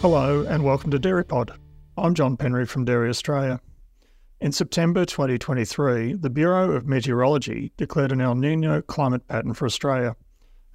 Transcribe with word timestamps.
Hello 0.00 0.46
and 0.48 0.62
welcome 0.62 0.92
to 0.92 0.98
DairyPod. 1.00 1.56
I'm 1.96 2.14
John 2.14 2.36
Penry 2.36 2.68
from 2.68 2.84
Dairy 2.84 3.08
Australia. 3.08 3.58
In 4.40 4.52
September 4.52 5.04
2023, 5.04 6.12
the 6.12 6.30
Bureau 6.30 6.70
of 6.70 6.86
Meteorology 6.86 7.72
declared 7.76 8.12
an 8.12 8.20
El 8.20 8.36
Nino 8.36 8.80
climate 8.80 9.26
pattern 9.26 9.54
for 9.54 9.66
Australia. 9.66 10.14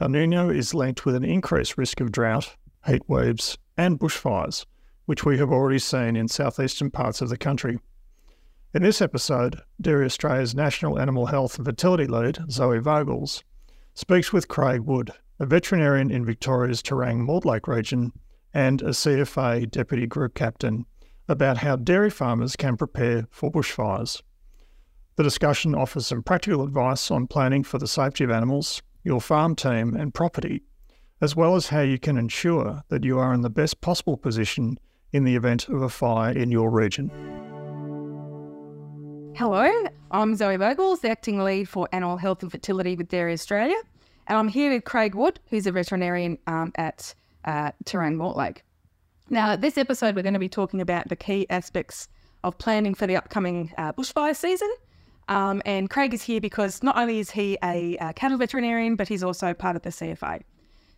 El 0.02 0.10
Nino 0.10 0.50
is 0.50 0.74
linked 0.74 1.06
with 1.06 1.16
an 1.16 1.24
increased 1.24 1.78
risk 1.78 2.02
of 2.02 2.12
drought, 2.12 2.58
heat 2.86 3.08
waves, 3.08 3.58
and 3.78 3.98
bushfires, 3.98 4.66
which 5.06 5.24
we 5.24 5.38
have 5.38 5.54
already 5.54 5.80
seen 5.80 6.18
in 6.18 6.28
southeastern 6.28 6.92
parts 6.92 7.22
of 7.22 7.30
the 7.30 7.38
country. 7.38 7.80
In 8.74 8.84
this 8.84 9.02
episode, 9.02 9.62
Dairy 9.80 10.04
Australia's 10.04 10.54
National 10.54 11.00
Animal 11.00 11.28
Health 11.28 11.56
and 11.56 11.66
Fertility 11.66 12.08
Lead, 12.08 12.40
Zoe 12.52 12.80
Vogels, 12.80 13.42
speaks 13.94 14.34
with 14.34 14.50
Craig 14.50 14.82
Wood, 14.82 15.12
a 15.40 15.46
veterinarian 15.46 16.12
in 16.12 16.26
Victoria's 16.26 16.84
Terang 16.84 17.26
Mortlake 17.26 17.70
region 17.70 18.12
and 18.54 18.82
a 18.82 18.90
CFA 18.90 19.70
Deputy 19.70 20.06
Group 20.06 20.36
Captain, 20.36 20.86
about 21.28 21.58
how 21.58 21.76
dairy 21.76 22.10
farmers 22.10 22.56
can 22.56 22.78
prepare 22.78 23.28
for 23.32 23.52
bushfires. 23.52 24.22
The 25.16 25.24
discussion 25.24 25.76
offers 25.76 26.08
some 26.08 26.24
practical 26.24 26.64
advice 26.64 27.12
on 27.12 27.28
planning 27.28 27.64
for 27.64 27.78
the 27.78 27.88
safety 27.88 28.24
of 28.24 28.32
animals, 28.32 28.82
your 29.04 29.22
farm 29.22 29.56
team, 29.56 29.96
and 29.96 30.14
property, 30.14 30.64
as 31.22 31.36
well 31.36 31.56
as 31.56 31.68
how 31.68 31.82
you 31.82 32.00
can 32.00 32.18
ensure 32.18 32.84
that 32.90 33.04
you 33.04 33.20
are 33.20 33.34
in 33.34 33.42
the 33.42 33.50
best 33.50 33.80
possible 33.82 34.18
position 34.18 34.78
in 35.12 35.24
the 35.24 35.36
event 35.36 35.70
of 35.70 35.82
a 35.82 35.90
fire 35.90 36.32
in 36.32 36.52
your 36.52 36.70
region. 36.70 37.10
Hello, 39.36 39.72
I'm 40.12 40.36
Zoe 40.36 40.58
Vogels, 40.58 41.02
the 41.02 41.10
acting 41.10 41.40
lead 41.40 41.70
for 41.70 41.88
animal 41.92 42.18
health 42.18 42.44
and 42.44 42.52
fertility 42.52 42.96
with 42.96 43.08
Dairy 43.08 43.34
Australia, 43.34 43.78
and 44.28 44.38
I'm 44.38 44.48
here 44.48 44.72
with 44.72 44.84
Craig 44.84 45.16
Wood, 45.16 45.40
who's 45.50 45.68
a 45.68 45.72
veterinarian 45.72 46.38
um, 46.48 46.72
at 46.76 47.16
uh, 47.46 47.72
Terang 47.86 48.16
Mortlake. 48.16 48.60
Now, 49.30 49.56
this 49.56 49.78
episode, 49.78 50.16
we're 50.16 50.24
going 50.24 50.34
to 50.34 50.40
be 50.40 50.50
talking 50.50 50.82
about 50.82 51.10
the 51.10 51.16
key 51.16 51.48
aspects 51.50 52.08
of 52.44 52.58
planning 52.58 52.94
for 52.94 53.08
the 53.08 53.16
upcoming 53.16 53.74
uh, 53.78 53.94
bushfire 53.94 54.36
season. 54.36 54.72
Um, 55.30 55.62
and 55.66 55.90
Craig 55.90 56.14
is 56.14 56.22
here 56.22 56.42
because 56.42 56.84
not 56.84 56.98
only 56.98 57.20
is 57.20 57.32
he 57.32 57.58
a, 57.64 57.96
a, 57.98 58.14
cattle 58.14 58.38
veterinarian, 58.38 58.96
but 58.96 59.08
he's 59.08 59.24
also 59.24 59.54
part 59.54 59.76
of 59.76 59.82
the 59.82 59.90
CFA. 59.90 60.42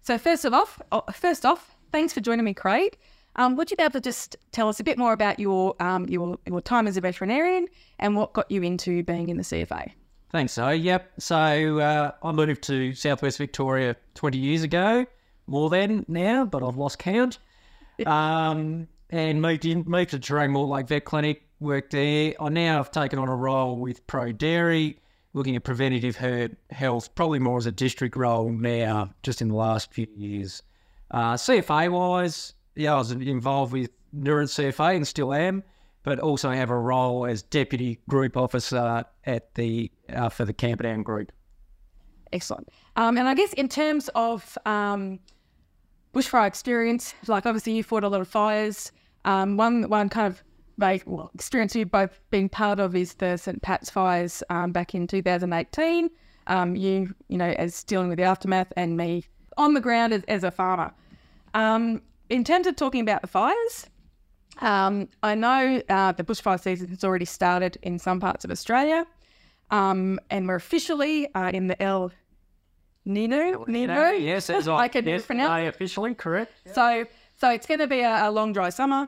So, 0.02 0.18
first 0.18 0.46
of 0.46 0.54
off, 0.54 0.82
oh, 0.92 1.04
first 1.14 1.46
off, 1.46 1.76
thanks 1.92 2.14
for 2.14 2.22
joining 2.22 2.46
me, 2.46 2.54
Craig. 2.54 2.98
Um, 3.36 3.56
would 3.58 3.70
you 3.70 3.78
be 3.78 3.84
able 3.84 3.92
to 3.94 4.02
just 4.02 4.38
tell 4.52 4.70
us 4.70 4.80
a 4.80 4.84
bit 4.84 4.98
more 4.98 5.14
about 5.14 5.40
your 5.40 5.76
um, 5.80 6.08
your 6.08 6.38
your 6.48 6.62
time 6.62 6.88
as 6.88 6.98
a 6.98 7.02
veterinarian 7.02 7.68
and 8.00 8.16
what 8.16 8.34
got 8.34 8.50
you 8.50 8.64
into 8.64 9.04
being 9.04 9.30
in 9.30 9.38
the 9.38 9.44
CFA? 9.44 9.92
Thanks, 10.32 10.54
so 10.54 10.70
yep. 10.70 11.12
So 11.20 11.36
uh, 11.80 12.12
I 12.24 12.32
moved 12.32 12.64
to 12.64 12.94
Southwest 12.94 13.38
Victoria 13.38 13.96
20 14.16 14.38
years 14.38 14.64
ago, 14.64 15.06
more 15.48 15.70
than 15.70 16.06
now, 16.08 16.46
but 16.46 16.64
I've 16.64 16.78
lost 16.78 17.00
count. 17.00 17.40
Um, 18.06 18.88
and 19.10 19.42
moved 19.42 19.66
in, 19.66 19.84
moved 19.88 20.12
to 20.12 20.20
Terang 20.20 20.52
Mortlake 20.52 20.88
Vet 20.88 21.06
Clinic, 21.06 21.44
worked 21.60 21.92
there. 21.92 22.34
I 22.40 22.50
now 22.50 22.78
have 22.78 22.92
taken 22.92 23.20
on 23.20 23.30
a 23.30 23.36
role 23.36 23.78
with 23.78 24.06
Pro 24.08 24.32
Dairy, 24.32 25.00
looking 25.34 25.56
at 25.56 25.64
preventative 25.64 26.16
herd 26.16 26.58
health, 26.72 27.14
probably 27.16 27.40
more 27.40 27.58
as 27.58 27.66
a 27.66 27.72
district 27.72 28.16
role 28.16 28.50
now, 28.50 29.14
just 29.24 29.42
in 29.42 29.50
the 29.50 29.56
last 29.56 29.94
few 29.94 30.08
years. 30.16 30.64
Uh, 31.12 31.36
CFA 31.36 31.92
wise, 31.92 32.54
yeah, 32.76 32.94
I 32.94 32.98
was 32.98 33.12
involved 33.12 33.74
with 33.74 33.92
Noorat 34.16 34.48
CFA 34.48 34.96
and 34.96 35.08
still 35.08 35.34
am, 35.34 35.64
but 36.04 36.20
also 36.20 36.52
have 36.52 36.70
a 36.70 36.78
role 36.78 37.26
as 37.26 37.42
deputy 37.42 38.00
group 38.10 38.38
officer 38.38 39.06
at 39.26 39.54
the 39.56 39.92
uh, 40.14 40.30
for 40.30 40.46
the 40.46 40.54
Camperdown 40.54 41.04
Group. 41.04 41.32
Excellent. 42.34 42.70
Um, 42.96 43.18
and 43.18 43.28
I 43.28 43.34
guess 43.34 43.54
in 43.54 43.70
terms 43.70 44.10
of 44.16 44.58
um, 44.66 45.20
bushfire 46.16 46.48
experience, 46.48 47.14
like 47.28 47.46
obviously 47.46 47.74
you 47.74 47.84
fought 47.84 48.04
a 48.04 48.10
lot 48.10 48.22
of 48.22 48.28
fires. 48.28 48.92
Um, 49.26 49.58
one 49.58 49.90
one 49.90 50.10
kind 50.10 50.28
of 50.28 50.42
well, 51.06 51.32
experience 51.34 51.76
you've 51.76 51.92
both 51.92 52.20
been 52.32 52.50
part 52.50 52.80
of 52.80 52.96
is 52.96 53.16
the 53.16 53.38
St 53.38 53.62
Pat's 53.62 53.90
fires 53.90 54.42
um, 54.50 54.72
back 54.72 54.96
in 54.96 55.08
2018. 55.08 56.10
Um, 56.48 56.76
you 56.76 57.14
you 57.28 57.38
know 57.38 57.54
as 57.58 57.84
dealing 57.84 58.08
with 58.08 58.18
the 58.18 58.24
aftermath, 58.24 58.72
and 58.78 58.96
me 58.96 59.26
on 59.58 59.74
the 59.74 59.82
ground 59.82 60.14
as, 60.14 60.24
as 60.28 60.44
a 60.44 60.52
farmer. 60.52 60.94
Um, 61.54 62.02
in 62.30 62.44
terms 62.44 62.68
of 62.68 62.76
talking 62.76 63.02
about 63.02 63.22
the 63.22 63.28
fires, 63.28 63.88
um, 64.62 65.10
I 65.22 65.36
know 65.36 65.82
uh, 65.90 66.12
the 66.14 66.24
bushfire 66.24 66.62
season 66.62 66.88
has 66.90 67.04
already 67.04 67.26
started 67.26 67.78
in 67.82 68.00
some 68.00 68.20
parts 68.20 68.46
of 68.46 68.52
Australia, 68.52 69.06
um, 69.72 70.20
and 70.30 70.48
we're 70.48 70.56
officially 70.56 71.34
uh, 71.34 71.52
in 71.54 71.68
the 71.68 71.82
El 71.82 72.12
Nino. 73.06 73.64
Nino, 73.68 74.10
yes, 74.12 74.50
as 74.50 74.68
I, 74.68 74.76
I 74.86 74.88
can 74.88 75.06
yes, 75.06 75.26
pronounce. 75.26 75.50
I 75.50 75.62
officially 75.62 76.16
correct. 76.16 76.54
So, 76.74 77.06
so 77.38 77.50
it's 77.50 77.68
going 77.68 77.80
to 77.80 77.88
be 77.88 78.02
a, 78.02 78.28
a, 78.28 78.32
long, 78.32 78.52
dry 78.54 78.70
summer. 78.70 79.08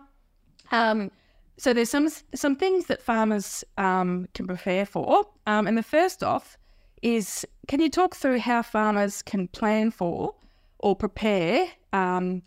Um, 0.72 1.12
so 1.58 1.74
there's 1.74 1.90
some 1.90 2.09
some 2.36 2.56
things 2.56 2.86
that 2.86 3.02
farmers 3.02 3.63
um, 3.78 4.28
can 4.34 4.46
prepare 4.46 4.86
for, 4.86 5.25
um, 5.47 5.66
and 5.66 5.78
the 5.78 5.84
first 5.84 6.24
off 6.24 6.57
is, 7.02 7.46
can 7.68 7.80
you 7.80 7.90
talk 7.90 8.16
through 8.16 8.40
how 8.40 8.62
farmers 8.62 9.22
can 9.22 9.47
plan 9.47 9.91
for 9.91 10.34
or 10.80 10.96
prepare 10.96 11.68
um, 11.94 12.41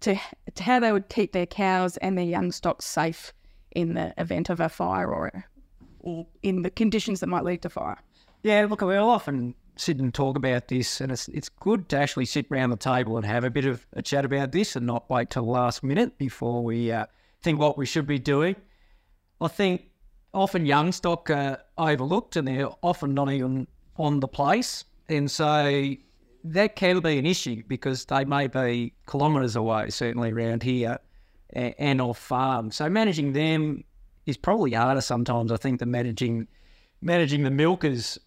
to, 0.00 0.18
to 0.54 0.62
how 0.62 0.80
they 0.80 0.92
would 0.92 1.08
keep 1.08 1.32
their 1.32 1.46
cows 1.46 1.96
and 1.98 2.16
their 2.16 2.24
young 2.24 2.52
stock 2.52 2.82
safe 2.82 3.32
in 3.72 3.94
the 3.94 4.14
event 4.18 4.50
of 4.50 4.60
a 4.60 4.68
fire 4.68 5.12
or, 5.12 5.44
or 6.00 6.26
in 6.42 6.62
the 6.62 6.70
conditions 6.70 7.20
that 7.20 7.26
might 7.26 7.44
lead 7.44 7.62
to 7.62 7.68
fire. 7.68 7.98
Yeah, 8.42 8.66
look, 8.68 8.80
we'll 8.80 9.08
often 9.08 9.54
sit 9.80 9.98
and 9.98 10.12
talk 10.12 10.36
about 10.36 10.68
this, 10.68 11.00
and 11.00 11.12
it's 11.12 11.28
it's 11.28 11.48
good 11.48 11.88
to 11.90 11.98
actually 11.98 12.26
sit 12.26 12.46
around 12.50 12.70
the 12.70 12.76
table 12.76 13.16
and 13.16 13.26
have 13.26 13.44
a 13.44 13.50
bit 13.50 13.64
of 13.64 13.86
a 13.92 14.02
chat 14.02 14.24
about 14.24 14.52
this, 14.52 14.76
and 14.76 14.86
not 14.86 15.08
wait 15.08 15.30
till 15.30 15.44
the 15.44 15.50
last 15.50 15.82
minute 15.82 16.18
before 16.18 16.62
we 16.62 16.92
uh, 16.92 17.06
think 17.42 17.58
what 17.58 17.78
we 17.78 17.86
should 17.86 18.06
be 18.06 18.18
doing. 18.18 18.56
I 19.40 19.48
think 19.48 19.90
often 20.34 20.66
young 20.66 20.92
stock 20.92 21.30
are 21.30 21.60
overlooked, 21.76 22.36
and 22.36 22.46
they're 22.46 22.70
often 22.82 23.14
not 23.14 23.30
even 23.30 23.66
on 23.96 24.20
the 24.20 24.28
place, 24.28 24.84
and 25.08 25.30
so 25.30 25.94
that 26.44 26.76
can 26.76 27.00
be 27.00 27.18
an 27.18 27.26
issue 27.26 27.62
because 27.66 28.04
they 28.04 28.24
may 28.24 28.46
be 28.46 28.94
kilometres 29.08 29.56
away, 29.56 29.90
certainly 29.90 30.30
around 30.32 30.62
here, 30.62 30.98
and 31.52 32.00
off 32.00 32.18
farm. 32.18 32.70
So 32.70 32.88
managing 32.88 33.32
them 33.32 33.84
is 34.26 34.36
probably 34.36 34.72
harder 34.72 35.00
sometimes, 35.00 35.50
I 35.50 35.56
think, 35.56 35.80
than 35.80 35.90
managing 35.90 36.46
managing 37.00 37.44
the 37.44 37.50
milkers. 37.50 38.18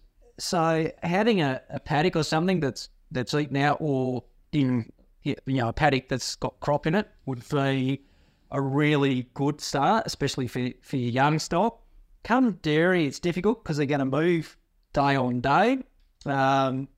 So 0.42 0.90
having 1.04 1.40
a, 1.40 1.62
a 1.70 1.78
paddock 1.78 2.16
or 2.16 2.24
something 2.24 2.58
that's 2.58 2.88
that's 3.12 3.32
eaten 3.32 3.56
out, 3.58 3.76
or 3.78 4.24
in 4.50 4.90
you 5.22 5.36
know 5.46 5.68
a 5.68 5.72
paddock 5.72 6.08
that's 6.08 6.34
got 6.34 6.58
crop 6.58 6.84
in 6.88 6.96
it, 6.96 7.08
would 7.26 7.48
be 7.48 8.04
a 8.50 8.60
really 8.60 9.28
good 9.34 9.60
start, 9.60 10.02
especially 10.04 10.48
for 10.48 10.70
for 10.82 10.96
your 10.96 11.10
young 11.10 11.38
stock. 11.38 11.80
Come 12.24 12.58
dairy, 12.60 13.06
it's 13.06 13.20
difficult 13.20 13.62
because 13.62 13.76
they're 13.76 13.86
going 13.86 14.00
to 14.00 14.04
move 14.04 14.56
day 14.92 15.14
on 15.14 15.42
day. 15.42 15.78
Um, 16.26 16.88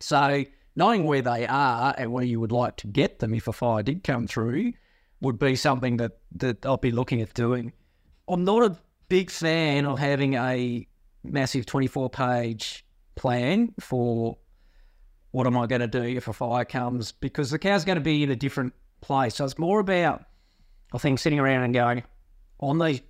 so 0.00 0.44
knowing 0.74 1.04
where 1.04 1.22
they 1.22 1.46
are 1.46 1.94
and 1.96 2.12
where 2.12 2.24
you 2.24 2.40
would 2.40 2.52
like 2.52 2.78
to 2.78 2.88
get 2.88 3.20
them 3.20 3.32
if 3.32 3.46
a 3.46 3.52
fire 3.52 3.84
did 3.84 4.02
come 4.02 4.26
through 4.26 4.72
would 5.20 5.38
be 5.38 5.54
something 5.54 5.98
that, 5.98 6.18
that 6.34 6.66
I'll 6.66 6.76
be 6.76 6.90
looking 6.90 7.20
at 7.20 7.32
doing. 7.32 7.72
I'm 8.26 8.44
not 8.44 8.64
a 8.64 8.76
big 9.08 9.30
fan 9.30 9.86
of 9.86 10.00
having 10.00 10.34
a 10.34 10.84
massive 11.22 11.64
24 11.64 12.10
page 12.10 12.84
plan 13.18 13.74
for 13.80 14.38
what 15.32 15.46
am 15.46 15.58
I 15.58 15.66
going 15.66 15.82
to 15.82 15.86
do 15.86 16.02
if 16.02 16.28
a 16.28 16.32
fire 16.32 16.64
comes 16.64 17.12
because 17.12 17.50
the 17.50 17.58
cow's 17.58 17.84
going 17.84 17.98
to 17.98 18.04
be 18.04 18.22
in 18.22 18.30
a 18.30 18.36
different 18.36 18.72
place. 19.00 19.34
So 19.34 19.44
it's 19.44 19.58
more 19.58 19.80
about, 19.80 20.24
I 20.94 20.98
think, 20.98 21.18
sitting 21.18 21.38
around 21.38 21.64
and 21.64 21.74
going, 21.74 22.04
on 22.60 22.78
these 22.78 23.02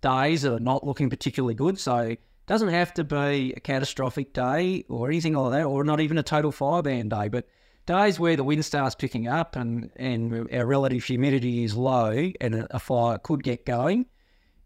days 0.00 0.42
that 0.42 0.54
are 0.54 0.60
not 0.60 0.86
looking 0.86 1.10
particularly 1.10 1.54
good. 1.54 1.78
So 1.78 1.96
it 1.98 2.20
doesn't 2.46 2.68
have 2.68 2.94
to 2.94 3.04
be 3.04 3.52
a 3.56 3.60
catastrophic 3.60 4.32
day 4.32 4.84
or 4.88 5.08
anything 5.08 5.34
like 5.34 5.52
that, 5.52 5.64
or 5.64 5.84
not 5.84 6.00
even 6.00 6.16
a 6.18 6.22
total 6.22 6.52
fire 6.52 6.82
ban 6.82 7.08
day, 7.08 7.28
but 7.28 7.46
days 7.86 8.18
where 8.18 8.36
the 8.36 8.44
wind 8.44 8.64
starts 8.64 8.94
picking 8.94 9.28
up 9.28 9.56
and, 9.56 9.90
and 9.96 10.48
our 10.52 10.66
relative 10.66 11.04
humidity 11.04 11.64
is 11.64 11.76
low 11.76 12.30
and 12.40 12.66
a 12.70 12.78
fire 12.78 13.18
could 13.18 13.42
get 13.42 13.66
going. 13.66 14.06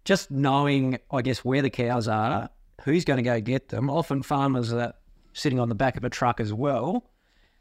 Just 0.04 0.30
knowing, 0.30 0.98
I 1.10 1.22
guess, 1.22 1.44
where 1.44 1.60
the 1.60 1.70
cows 1.70 2.08
are, 2.08 2.48
who's 2.88 3.04
going 3.04 3.18
to 3.18 3.22
go 3.22 3.40
get 3.40 3.68
them. 3.68 3.90
Often 3.90 4.22
farmers 4.22 4.72
are 4.72 4.94
sitting 5.32 5.60
on 5.60 5.68
the 5.68 5.74
back 5.74 5.96
of 5.96 6.04
a 6.04 6.10
truck 6.10 6.40
as 6.40 6.52
well, 6.52 7.10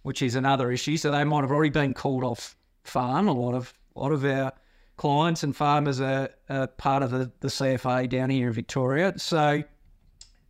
which 0.04 0.22
is 0.22 0.36
another 0.36 0.72
issue. 0.72 0.98
So 0.98 1.12
they 1.12 1.24
might 1.24 1.42
have 1.42 1.52
already 1.52 1.70
been 1.70 1.94
called 1.94 2.24
off 2.24 2.56
farm. 2.84 3.28
A 3.28 3.34
lot 3.34 3.54
of 3.54 3.74
a 3.96 4.00
lot 4.00 4.12
of 4.12 4.24
our 4.26 4.54
clients 4.98 5.44
and 5.44 5.56
farmers 5.56 6.02
are, 6.02 6.30
are 6.50 6.68
part 6.68 7.04
of 7.04 7.12
the, 7.12 7.32
the 7.40 7.48
CFA 7.48 8.10
down 8.10 8.30
here 8.30 8.48
in 8.48 8.54
Victoria. 8.54 9.14
So 9.18 9.64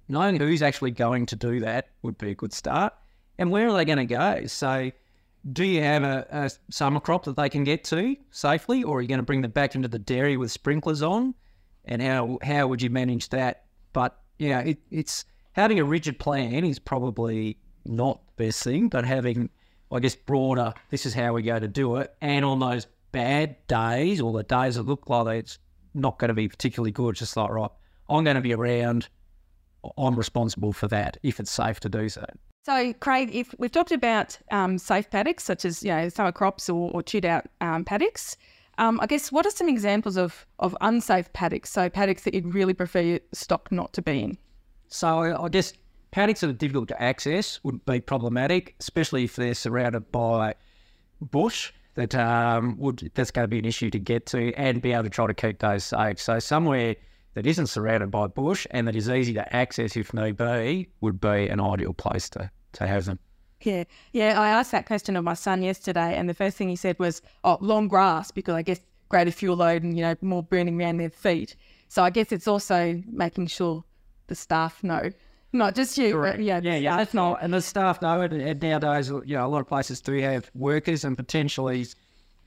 knowing 0.08 0.38
who's 0.38 0.62
actually 0.62 0.92
going 0.92 1.26
to 1.28 1.36
do 1.36 1.60
that 1.60 1.90
would 2.02 2.18
be 2.18 2.32
a 2.32 2.36
good 2.36 2.54
start. 2.54 2.94
And 3.38 3.52
where 3.52 3.68
are 3.68 3.74
they 3.74 3.86
going 3.86 3.98
to 4.00 4.06
go? 4.06 4.46
So, 4.48 4.92
do 5.54 5.64
you 5.64 5.82
have 5.82 6.04
a, 6.04 6.28
a, 6.32 6.52
summer 6.72 7.00
crop 7.00 7.24
that 7.26 7.38
they 7.38 7.50
can 7.50 7.64
get 7.64 7.84
to 7.86 8.18
safely, 8.32 8.84
or 8.84 8.98
are 8.98 9.02
you 9.02 9.08
going 9.08 9.20
to 9.20 9.26
bring 9.26 9.42
them 9.42 9.52
back 9.52 9.76
into 9.76 9.88
the 9.88 10.00
dairy 10.00 10.36
with 10.36 10.52
sprinklers 10.52 11.02
on? 11.02 11.36
And 11.86 12.02
how 12.02 12.40
how 12.42 12.68
would 12.68 12.82
you 12.82 12.90
manage 12.90 13.30
that? 13.30 13.66
But 13.94 14.20
you 14.38 14.50
know, 14.50 14.60
it, 14.60 14.78
it's 14.92 15.26
having 15.54 15.80
a 15.80 15.84
rigid 15.84 16.20
plan 16.20 16.64
is 16.64 16.80
probably 16.80 17.58
not 17.86 18.22
the 18.36 18.46
best 18.46 18.64
thing, 18.64 18.90
but 18.90 19.06
having 19.06 19.50
I 19.92 20.00
guess 20.00 20.16
broader. 20.16 20.74
This 20.90 21.06
is 21.06 21.14
how 21.14 21.34
we 21.34 21.42
go 21.42 21.60
to 21.60 21.68
do 21.68 21.98
it, 21.98 22.14
and 22.22 22.44
on 22.44 22.60
those 22.60 22.88
bad 23.12 23.56
days 23.68 24.22
or 24.22 24.34
the 24.34 24.44
days 24.44 24.76
that 24.76 24.84
look 24.84 25.10
like 25.10 25.40
it's 25.40 25.60
not 25.94 26.20
going 26.20 26.30
to 26.30 26.34
be 26.34 26.48
particularly 26.48 26.92
good, 26.92 27.16
just 27.16 27.38
like, 27.38 27.50
right, 27.50 27.72
I'm 28.10 28.24
going 28.24 28.36
to 28.36 28.42
be 28.42 28.54
around. 28.54 29.08
I'm 29.98 30.16
responsible 30.16 30.74
for 30.74 30.88
that 30.90 31.18
if 31.24 31.40
it's 31.40 31.52
safe 31.52 31.80
to 31.82 31.90
do 31.90 32.10
so. 32.10 32.26
So, 32.66 32.92
Craig, 32.94 33.34
if 33.34 33.56
we've 33.58 33.72
talked 33.72 33.94
about 33.94 34.38
um, 34.52 34.78
safe 34.78 35.10
paddocks, 35.10 35.46
such 35.46 35.64
as 35.64 35.84
you 35.84 35.90
know 35.90 36.10
summer 36.10 36.34
crops 36.34 36.70
or, 36.70 36.92
or 36.92 37.02
chewed 37.02 37.26
out 37.26 37.46
um, 37.62 37.86
paddocks, 37.86 38.36
um, 38.78 39.00
I 39.02 39.08
guess 39.08 39.32
what 39.32 39.46
are 39.46 39.52
some 39.52 39.70
examples 39.70 40.18
of 40.18 40.46
of 40.60 40.76
unsafe 40.82 41.32
paddocks? 41.34 41.70
So 41.72 41.90
paddocks 41.90 42.24
that 42.24 42.34
you'd 42.34 42.54
really 42.54 42.74
prefer 42.74 43.02
your 43.02 43.20
stock 43.34 43.72
not 43.72 43.94
to 43.94 44.02
be 44.02 44.24
in. 44.24 44.38
So 44.88 45.36
I 45.44 45.50
guess 45.50 45.74
paddocks 46.12 46.42
that 46.42 46.50
are 46.50 46.54
difficult 46.54 46.88
to 46.90 47.02
access 47.02 47.60
would 47.64 47.86
be 47.86 48.00
problematic, 48.00 48.76
especially 48.80 49.24
if 49.24 49.36
they're 49.36 49.54
surrounded 49.54 50.12
by 50.12 50.56
bush. 51.22 51.74
That 51.96 52.14
um, 52.14 52.78
would 52.78 53.12
that's 53.16 53.32
going 53.32 53.46
to 53.46 53.48
be 53.48 53.58
an 53.58 53.66
issue 53.66 53.90
to 53.90 53.98
get 53.98 54.28
to 54.28 54.54
and 54.54 54.84
be 54.84 54.94
able 54.94 55.06
to 55.06 55.10
try 55.10 55.26
to 55.26 55.34
keep 55.34 55.58
those 55.58 55.84
safe. 55.84 56.22
So 56.22 56.38
somewhere 56.38 56.96
that 57.34 57.48
isn't 57.48 57.68
surrounded 57.68 58.12
by 58.12 58.28
bush 58.28 58.68
and 58.70 58.88
that 58.88 58.96
is 58.96 59.10
easy 59.10 59.34
to 59.34 59.56
access 59.56 59.98
if 59.98 60.14
need 60.14 60.38
be 60.38 60.90
would 61.02 61.20
be 61.20 61.48
an 61.48 61.60
ideal 61.60 61.94
place 61.94 62.30
to, 62.30 62.52
to 62.74 62.86
have 62.86 63.06
them. 63.06 63.18
Yeah, 63.62 63.86
yeah. 64.12 64.40
I 64.40 64.50
asked 64.50 64.72
that 64.72 64.86
question 64.86 65.16
of 65.16 65.24
my 65.24 65.34
son 65.34 65.64
yesterday, 65.64 66.16
and 66.16 66.30
the 66.30 66.34
first 66.34 66.58
thing 66.58 66.70
he 66.70 66.76
said 66.76 66.98
was, 67.00 67.22
"Oh, 67.44 67.58
long 67.62 67.88
grass," 67.88 68.32
because 68.32 68.54
I 68.56 68.62
guess 68.62 68.80
greater 69.10 69.32
fuel 69.32 69.56
load 69.56 69.84
and 69.84 69.98
you 69.98 70.04
know 70.04 70.16
more 70.22 70.44
burning 70.44 70.82
around 70.82 70.98
their 70.98 71.10
feet. 71.10 71.56
So 71.88 72.04
I 72.04 72.10
guess 72.10 72.32
it's 72.32 72.48
also 72.48 73.02
making 73.08 73.48
sure 73.48 73.84
the 74.28 74.36
staff 74.36 74.84
know, 74.84 75.10
not 75.54 75.76
just 75.76 75.98
you. 75.98 76.14
But 76.14 76.40
yeah, 76.42 76.60
yeah, 76.62 76.76
yeah. 76.76 76.98
That's 76.98 77.14
not, 77.14 77.40
and 77.42 77.54
the 77.54 77.62
staff 77.62 78.02
know 78.02 78.22
it. 78.22 78.34
And 78.34 78.62
nowadays, 78.62 79.10
you 79.10 79.36
know, 79.36 79.46
a 79.46 79.50
lot 79.50 79.62
of 79.62 79.68
places 79.68 80.02
do 80.02 80.14
have 80.20 80.52
workers 80.54 81.04
and 81.04 81.16
potentially 81.16 81.88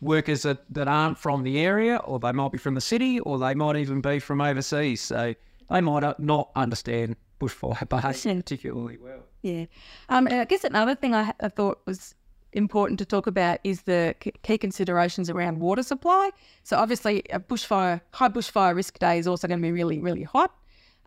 workers 0.00 0.42
that, 0.42 0.62
that 0.72 0.88
aren't 0.88 1.18
from 1.18 1.42
the 1.42 1.58
area, 1.58 1.96
or 1.96 2.18
they 2.18 2.32
might 2.32 2.52
be 2.52 2.58
from 2.58 2.74
the 2.74 2.80
city, 2.80 3.20
or 3.20 3.38
they 3.38 3.54
might 3.54 3.76
even 3.76 4.00
be 4.00 4.18
from 4.18 4.40
overseas. 4.40 5.00
So 5.00 5.34
they 5.70 5.80
might 5.80 6.18
not 6.20 6.50
understand 6.54 7.16
bushfire 7.40 7.88
behaviour 7.88 8.34
particularly 8.36 8.98
well. 8.98 9.22
Yeah. 9.42 9.66
Um, 10.08 10.28
I 10.30 10.44
guess 10.44 10.64
another 10.64 10.94
thing 10.94 11.14
I, 11.14 11.32
I, 11.40 11.48
thought 11.48 11.80
was 11.86 12.14
important 12.52 12.98
to 12.98 13.04
talk 13.04 13.26
about 13.26 13.58
is 13.64 13.82
the 13.82 14.14
key 14.42 14.58
considerations 14.58 15.30
around 15.30 15.60
water 15.60 15.82
supply. 15.82 16.30
So 16.62 16.76
obviously, 16.76 17.22
a 17.30 17.40
bushfire, 17.40 18.00
high 18.12 18.28
bushfire 18.28 18.74
risk 18.74 18.98
day 18.98 19.18
is 19.18 19.26
also 19.26 19.48
going 19.48 19.60
to 19.60 19.62
be 19.62 19.72
really, 19.72 19.98
really 19.98 20.24
hot. 20.24 20.54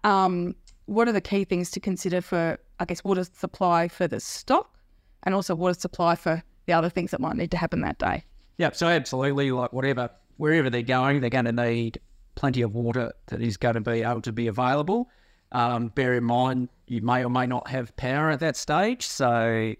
Um, 0.03 0.55
what 0.85 1.07
are 1.07 1.11
the 1.11 1.21
key 1.21 1.43
things 1.43 1.69
to 1.71 1.79
consider 1.79 2.21
for, 2.21 2.57
I 2.79 2.85
guess, 2.85 3.03
water 3.03 3.23
supply 3.23 3.87
for 3.87 4.07
the 4.07 4.19
stock 4.19 4.77
and 5.23 5.33
also 5.33 5.55
water 5.55 5.79
supply 5.79 6.15
for 6.15 6.43
the 6.65 6.73
other 6.73 6.89
things 6.89 7.11
that 7.11 7.19
might 7.19 7.35
need 7.35 7.51
to 7.51 7.57
happen 7.57 7.81
that 7.81 7.99
day? 7.99 8.23
Yeah, 8.57 8.71
so 8.73 8.87
absolutely, 8.87 9.51
like 9.51 9.73
whatever, 9.73 10.09
wherever 10.37 10.69
they're 10.69 10.81
going, 10.81 11.21
they're 11.21 11.29
going 11.29 11.45
to 11.45 11.51
need 11.51 11.99
plenty 12.35 12.61
of 12.61 12.73
water 12.73 13.13
that 13.27 13.41
is 13.41 13.57
going 13.57 13.75
to 13.75 13.81
be 13.81 14.03
able 14.03 14.21
to 14.21 14.31
be 14.31 14.47
available. 14.47 15.09
Um, 15.53 15.89
bear 15.89 16.15
in 16.15 16.23
mind, 16.23 16.69
you 16.87 17.01
may 17.01 17.23
or 17.23 17.29
may 17.29 17.45
not 17.45 17.67
have 17.69 17.95
power 17.95 18.31
at 18.31 18.39
that 18.41 18.57
stage, 18.57 19.05
so 19.05 19.73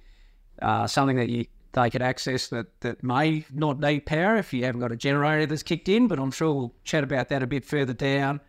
uh, 0.62 0.88
something 0.88 1.18
that 1.18 1.30
you 1.30 1.46
they 1.74 1.90
could 1.90 2.02
access 2.02 2.48
that, 2.50 2.68
that 2.82 3.04
may 3.04 3.46
not 3.52 3.80
need 3.80 4.06
power 4.06 4.38
if 4.38 4.54
you 4.54 4.64
haven't 4.64 4.80
got 4.80 4.92
a 4.92 4.96
generator 4.96 5.46
that's 5.48 5.64
kicked 5.64 5.90
in, 5.90 6.08
but 6.08 6.20
I'm 6.20 6.32
sure 6.32 6.54
we'll 6.54 6.76
chat 6.84 7.04
about 7.04 7.30
that 7.30 7.44
a 7.44 7.48
bit 7.48 7.66
further 7.66 7.94
down, 7.94 8.40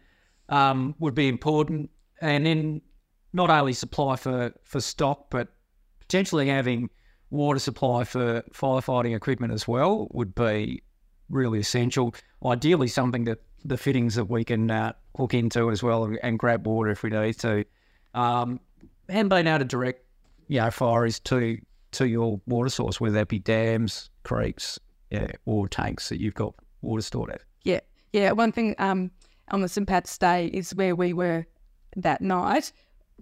um, 0.50 0.94
would 0.98 1.14
be 1.14 1.28
important. 1.28 1.90
And 2.20 2.44
then 2.44 2.82
not 3.32 3.50
only 3.50 3.72
supply 3.72 4.16
for, 4.16 4.52
for 4.62 4.80
stock, 4.80 5.30
but 5.30 5.48
potentially 6.00 6.48
having 6.48 6.90
water 7.30 7.58
supply 7.58 8.04
for 8.04 8.42
firefighting 8.52 9.16
equipment 9.16 9.52
as 9.52 9.66
well 9.66 10.08
would 10.12 10.34
be 10.34 10.82
really 11.30 11.60
essential. 11.60 12.14
Ideally, 12.44 12.88
something 12.88 13.24
that 13.24 13.42
the 13.64 13.78
fittings 13.78 14.16
that 14.16 14.26
we 14.26 14.44
can 14.44 14.70
uh, 14.70 14.92
hook 15.16 15.34
into 15.34 15.70
as 15.70 15.82
well 15.82 16.04
and, 16.04 16.18
and, 16.22 16.38
grab 16.38 16.66
water 16.66 16.90
if 16.90 17.02
we 17.02 17.10
need 17.10 17.38
to. 17.38 17.64
Um, 18.14 18.60
and 19.08 19.28
being 19.30 19.46
able 19.46 19.60
to 19.60 19.64
direct, 19.64 20.04
you 20.48 20.60
know, 20.60 20.70
fires 20.70 21.20
to 21.20 21.58
to 21.92 22.08
your 22.08 22.40
water 22.46 22.68
source, 22.68 23.00
whether 23.00 23.14
that 23.14 23.28
be 23.28 23.38
dams, 23.38 24.10
creeks, 24.24 24.78
yeah, 25.10 25.28
or 25.46 25.68
tanks 25.68 26.08
that 26.08 26.20
you've 26.20 26.34
got 26.34 26.54
water 26.82 27.02
stored 27.02 27.30
at. 27.30 27.40
Yeah, 27.62 27.80
yeah. 28.12 28.32
One 28.32 28.52
thing 28.52 28.74
um, 28.78 29.10
on 29.50 29.60
the 29.60 29.68
St 29.68 29.86
Pat's 29.86 30.16
Day 30.18 30.46
is 30.46 30.74
where 30.74 30.96
we 30.96 31.12
were 31.12 31.46
that 31.96 32.20
night. 32.20 32.72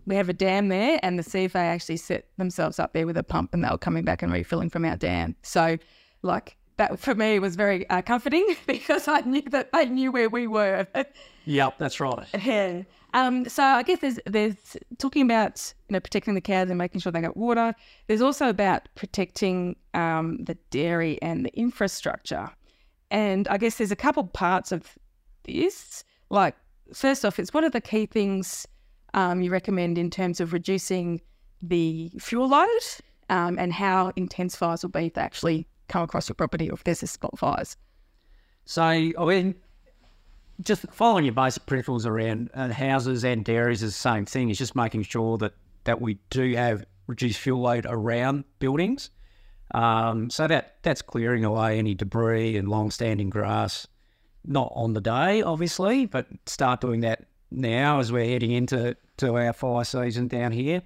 We 0.06 0.14
have 0.16 0.28
a 0.28 0.32
dam 0.32 0.68
there, 0.68 0.98
and 1.02 1.18
the 1.18 1.22
CFA 1.22 1.56
actually 1.56 1.98
set 1.98 2.26
themselves 2.38 2.78
up 2.78 2.94
there 2.94 3.06
with 3.06 3.18
a 3.18 3.22
pump, 3.22 3.52
and 3.52 3.62
they 3.62 3.68
were 3.68 3.78
coming 3.78 4.04
back 4.04 4.22
and 4.22 4.32
refilling 4.32 4.70
from 4.70 4.84
our 4.84 4.96
dam. 4.96 5.36
So, 5.42 5.76
like 6.22 6.56
that 6.76 6.98
for 6.98 7.14
me 7.14 7.38
was 7.38 7.56
very 7.56 7.88
uh, 7.90 8.02
comforting 8.02 8.56
because 8.66 9.08
I 9.08 9.20
knew 9.20 9.42
that 9.50 9.72
they 9.72 9.86
knew 9.86 10.12
where 10.12 10.28
we 10.28 10.46
were. 10.46 10.86
yep, 11.44 11.78
that's 11.78 12.00
right. 12.00 12.26
Yeah. 12.42 12.82
Um, 13.14 13.46
so 13.46 13.62
I 13.62 13.82
guess 13.82 14.00
there's 14.00 14.18
there's 14.26 14.76
talking 14.98 15.22
about 15.22 15.74
you 15.88 15.94
know 15.94 16.00
protecting 16.00 16.34
the 16.34 16.40
cows 16.40 16.70
and 16.70 16.78
making 16.78 17.00
sure 17.00 17.12
they 17.12 17.20
get 17.20 17.36
water. 17.36 17.74
There's 18.06 18.22
also 18.22 18.48
about 18.48 18.88
protecting 18.94 19.76
um, 19.94 20.38
the 20.44 20.54
dairy 20.70 21.20
and 21.20 21.44
the 21.44 21.54
infrastructure. 21.54 22.50
And 23.10 23.46
I 23.48 23.58
guess 23.58 23.76
there's 23.76 23.90
a 23.90 23.96
couple 23.96 24.24
parts 24.24 24.72
of 24.72 24.96
this. 25.44 26.04
Like 26.30 26.56
first 26.94 27.24
off, 27.24 27.38
it's 27.38 27.52
what 27.52 27.64
are 27.64 27.70
the 27.70 27.82
key 27.82 28.06
things 28.06 28.66
um, 29.12 29.42
you 29.42 29.50
recommend 29.50 29.98
in 29.98 30.10
terms 30.10 30.40
of 30.40 30.54
reducing 30.54 31.20
the 31.60 32.10
fuel 32.18 32.48
load 32.48 32.68
um, 33.28 33.58
and 33.58 33.72
how 33.72 34.12
intense 34.16 34.56
fires 34.56 34.82
will 34.82 34.90
be 34.90 35.06
if 35.06 35.14
they 35.14 35.20
actually 35.20 35.66
come 35.92 36.02
across 36.02 36.28
your 36.28 36.34
property 36.34 36.70
or 36.70 36.74
if 36.74 36.84
there's 36.84 37.02
a 37.02 37.06
spot 37.06 37.38
fires. 37.38 37.76
So 38.64 38.82
I 38.82 39.12
mean 39.18 39.54
just 40.60 40.86
following 40.90 41.24
your 41.24 41.34
basic 41.34 41.66
principles 41.66 42.06
around 42.06 42.50
uh, 42.54 42.68
houses 42.68 43.24
and 43.24 43.44
dairies 43.44 43.82
is 43.82 43.94
the 43.94 43.98
same 43.98 44.24
thing. 44.24 44.50
It's 44.50 44.58
just 44.58 44.76
making 44.76 45.02
sure 45.02 45.38
that, 45.38 45.54
that 45.84 46.00
we 46.00 46.18
do 46.30 46.54
have 46.54 46.84
reduced 47.06 47.38
fuel 47.38 47.60
load 47.60 47.86
around 47.88 48.44
buildings. 48.58 49.10
Um, 49.74 50.30
so 50.30 50.46
that 50.46 50.76
that's 50.82 51.02
clearing 51.02 51.44
away 51.44 51.78
any 51.78 51.94
debris 51.94 52.56
and 52.56 52.68
long-standing 52.68 53.30
grass. 53.30 53.86
Not 54.44 54.72
on 54.74 54.92
the 54.92 55.00
day, 55.00 55.42
obviously, 55.42 56.06
but 56.06 56.26
start 56.46 56.80
doing 56.80 57.00
that 57.00 57.26
now 57.50 58.00
as 58.00 58.12
we're 58.12 58.26
heading 58.26 58.52
into 58.52 58.96
to 59.18 59.36
our 59.36 59.52
fire 59.52 59.84
season 59.84 60.28
down 60.28 60.52
here. 60.52 60.82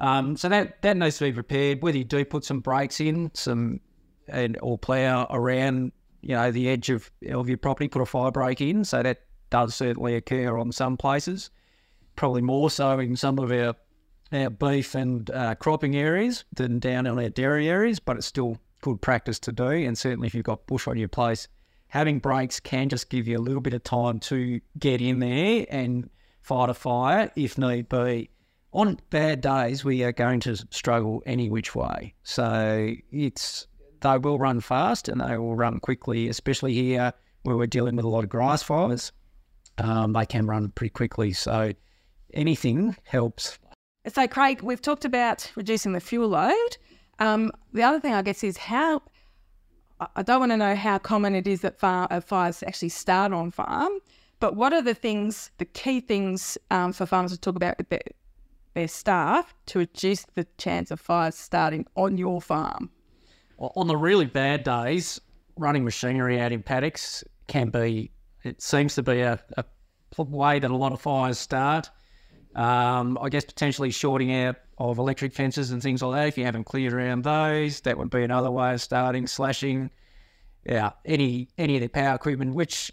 Um, 0.00 0.36
so 0.36 0.48
that 0.48 0.82
that 0.82 0.96
needs 0.96 1.18
to 1.18 1.24
be 1.24 1.32
prepared. 1.32 1.82
Whether 1.82 1.98
you 1.98 2.04
do 2.04 2.24
put 2.24 2.44
some 2.44 2.60
breaks 2.60 3.00
in, 3.00 3.30
some 3.34 3.80
and 4.28 4.58
or 4.62 4.78
plough 4.78 5.26
around 5.30 5.92
you 6.20 6.34
know, 6.34 6.50
the 6.50 6.68
edge 6.68 6.90
of, 6.90 7.10
of 7.30 7.48
your 7.48 7.58
property, 7.58 7.88
put 7.88 8.02
a 8.02 8.06
fire 8.06 8.30
break 8.30 8.60
in. 8.60 8.84
So 8.84 9.02
that 9.02 9.22
does 9.50 9.74
certainly 9.74 10.14
occur 10.14 10.58
on 10.58 10.72
some 10.72 10.96
places, 10.96 11.50
probably 12.16 12.42
more 12.42 12.70
so 12.70 12.98
in 12.98 13.16
some 13.16 13.38
of 13.38 13.50
our, 13.52 13.74
our 14.32 14.50
beef 14.50 14.94
and 14.94 15.30
uh, 15.30 15.54
cropping 15.54 15.96
areas 15.96 16.44
than 16.52 16.78
down 16.78 17.06
in 17.06 17.18
our 17.18 17.28
dairy 17.28 17.68
areas, 17.68 17.98
but 17.98 18.16
it's 18.16 18.26
still 18.26 18.58
good 18.82 19.00
practice 19.00 19.38
to 19.40 19.52
do. 19.52 19.68
And 19.68 19.96
certainly 19.96 20.26
if 20.26 20.34
you've 20.34 20.44
got 20.44 20.66
bush 20.66 20.88
on 20.88 20.98
your 20.98 21.08
place, 21.08 21.48
having 21.86 22.18
breaks 22.18 22.60
can 22.60 22.88
just 22.88 23.10
give 23.10 23.26
you 23.26 23.38
a 23.38 23.40
little 23.40 23.62
bit 23.62 23.74
of 23.74 23.84
time 23.84 24.18
to 24.20 24.60
get 24.78 25.00
in 25.00 25.20
there 25.20 25.66
and 25.70 26.10
fight 26.42 26.68
a 26.68 26.74
fire 26.74 27.30
if 27.36 27.56
need 27.58 27.88
be. 27.88 28.30
On 28.72 28.98
bad 29.08 29.40
days, 29.40 29.82
we 29.82 30.02
are 30.04 30.12
going 30.12 30.40
to 30.40 30.54
struggle 30.70 31.22
any 31.24 31.48
which 31.48 31.74
way. 31.74 32.12
So 32.22 32.92
it's 33.10 33.66
they 34.00 34.18
will 34.18 34.38
run 34.38 34.60
fast 34.60 35.08
and 35.08 35.20
they 35.20 35.36
will 35.36 35.56
run 35.56 35.80
quickly, 35.80 36.28
especially 36.28 36.74
here 36.74 37.12
where 37.42 37.56
we're 37.56 37.66
dealing 37.66 37.96
with 37.96 38.04
a 38.04 38.08
lot 38.08 38.24
of 38.24 38.30
grass 38.30 38.62
fires. 38.62 39.12
Um, 39.78 40.12
they 40.12 40.26
can 40.26 40.46
run 40.46 40.70
pretty 40.70 40.90
quickly. 40.90 41.32
So 41.32 41.72
anything 42.34 42.96
helps. 43.04 43.58
So, 44.06 44.26
Craig, 44.26 44.62
we've 44.62 44.80
talked 44.80 45.04
about 45.04 45.50
reducing 45.54 45.92
the 45.92 46.00
fuel 46.00 46.28
load. 46.28 46.76
Um, 47.18 47.52
the 47.72 47.82
other 47.82 48.00
thing, 48.00 48.14
I 48.14 48.22
guess, 48.22 48.42
is 48.42 48.56
how 48.56 49.02
I 50.14 50.22
don't 50.22 50.40
want 50.40 50.52
to 50.52 50.56
know 50.56 50.76
how 50.76 50.98
common 50.98 51.34
it 51.34 51.46
is 51.46 51.62
that 51.62 51.78
fire, 51.78 52.06
uh, 52.10 52.20
fires 52.20 52.62
actually 52.62 52.90
start 52.90 53.32
on 53.32 53.50
farm, 53.50 53.92
but 54.38 54.54
what 54.54 54.72
are 54.72 54.82
the 54.82 54.94
things, 54.94 55.50
the 55.58 55.64
key 55.64 56.00
things 56.00 56.56
um, 56.70 56.92
for 56.92 57.04
farmers 57.04 57.32
to 57.32 57.38
talk 57.38 57.56
about 57.56 57.76
with 57.78 57.88
their, 57.88 58.02
their 58.74 58.86
staff 58.86 59.54
to 59.66 59.80
reduce 59.80 60.24
the 60.34 60.46
chance 60.56 60.92
of 60.92 61.00
fires 61.00 61.34
starting 61.34 61.84
on 61.96 62.16
your 62.16 62.40
farm? 62.40 62.90
On 63.58 63.86
the 63.86 63.96
really 63.96 64.26
bad 64.26 64.64
days, 64.64 65.20
running 65.56 65.84
machinery 65.84 66.40
out 66.40 66.52
in 66.52 66.62
paddocks 66.62 67.24
can 67.46 67.70
be, 67.70 68.10
it 68.44 68.62
seems 68.62 68.94
to 68.94 69.02
be 69.02 69.20
a, 69.20 69.40
a 69.56 69.64
way 70.22 70.58
that 70.58 70.70
a 70.70 70.76
lot 70.76 70.92
of 70.92 71.00
fires 71.00 71.38
start. 71.38 71.90
Um, 72.54 73.18
I 73.20 73.28
guess 73.28 73.44
potentially 73.44 73.90
shorting 73.90 74.34
out 74.34 74.56
of 74.78 74.98
electric 74.98 75.32
fences 75.32 75.70
and 75.70 75.82
things 75.82 76.02
like 76.02 76.20
that. 76.20 76.28
If 76.28 76.38
you 76.38 76.44
haven't 76.44 76.64
cleared 76.64 76.92
around 76.92 77.24
those, 77.24 77.80
that 77.82 77.98
would 77.98 78.10
be 78.10 78.22
another 78.22 78.50
way 78.50 78.72
of 78.72 78.80
starting. 78.80 79.26
Slashing, 79.26 79.90
yeah, 80.64 80.90
any 81.04 81.48
any 81.58 81.76
of 81.76 81.82
the 81.82 81.88
power 81.88 82.14
equipment, 82.14 82.54
which 82.54 82.90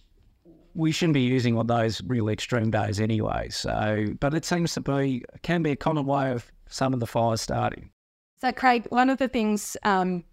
we 0.75 0.91
shouldn't 0.91 1.13
be 1.13 1.21
using 1.21 1.57
on 1.57 1.67
those 1.67 2.01
really 2.03 2.33
extreme 2.33 2.69
days 2.69 2.99
anyway. 2.99 3.47
So, 3.49 4.05
but 4.19 4.33
it 4.33 4.45
seems 4.45 4.73
to 4.73 4.81
be 4.81 5.23
can 5.41 5.63
be 5.63 5.71
a 5.71 5.75
common 5.75 6.05
way 6.05 6.31
of 6.31 6.51
some 6.69 6.93
of 6.93 6.99
the 6.99 7.07
fires 7.07 7.41
starting. 7.41 7.89
So, 8.41 8.51
Craig, 8.51 8.85
one 8.89 9.09
of 9.09 9.17
the 9.17 9.29
things 9.29 9.77
um, 9.83 10.23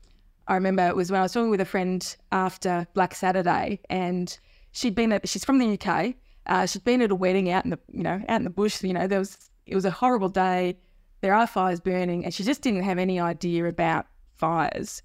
I 0.52 0.56
remember 0.56 0.86
it 0.86 0.94
was 0.94 1.10
when 1.10 1.18
I 1.18 1.22
was 1.22 1.32
talking 1.32 1.48
with 1.48 1.62
a 1.62 1.64
friend 1.64 2.14
after 2.30 2.86
Black 2.92 3.14
Saturday, 3.14 3.80
and 3.88 4.38
she'd 4.72 4.94
been 4.94 5.10
at, 5.10 5.26
she's 5.26 5.46
from 5.46 5.58
the 5.58 5.78
UK. 5.80 6.14
Uh, 6.44 6.66
she'd 6.66 6.84
been 6.84 7.00
at 7.00 7.10
a 7.10 7.14
wedding 7.14 7.50
out 7.50 7.64
in 7.64 7.70
the 7.70 7.78
you 7.90 8.02
know 8.02 8.22
out 8.28 8.36
in 8.36 8.44
the 8.44 8.50
bush. 8.50 8.84
You 8.84 8.92
know 8.92 9.06
there 9.06 9.18
was 9.18 9.50
it 9.64 9.74
was 9.74 9.86
a 9.86 9.90
horrible 9.90 10.28
day. 10.28 10.76
There 11.22 11.32
are 11.32 11.46
fires 11.46 11.80
burning, 11.80 12.26
and 12.26 12.34
she 12.34 12.44
just 12.44 12.60
didn't 12.60 12.82
have 12.82 12.98
any 12.98 13.18
idea 13.18 13.64
about 13.64 14.04
fires. 14.34 15.02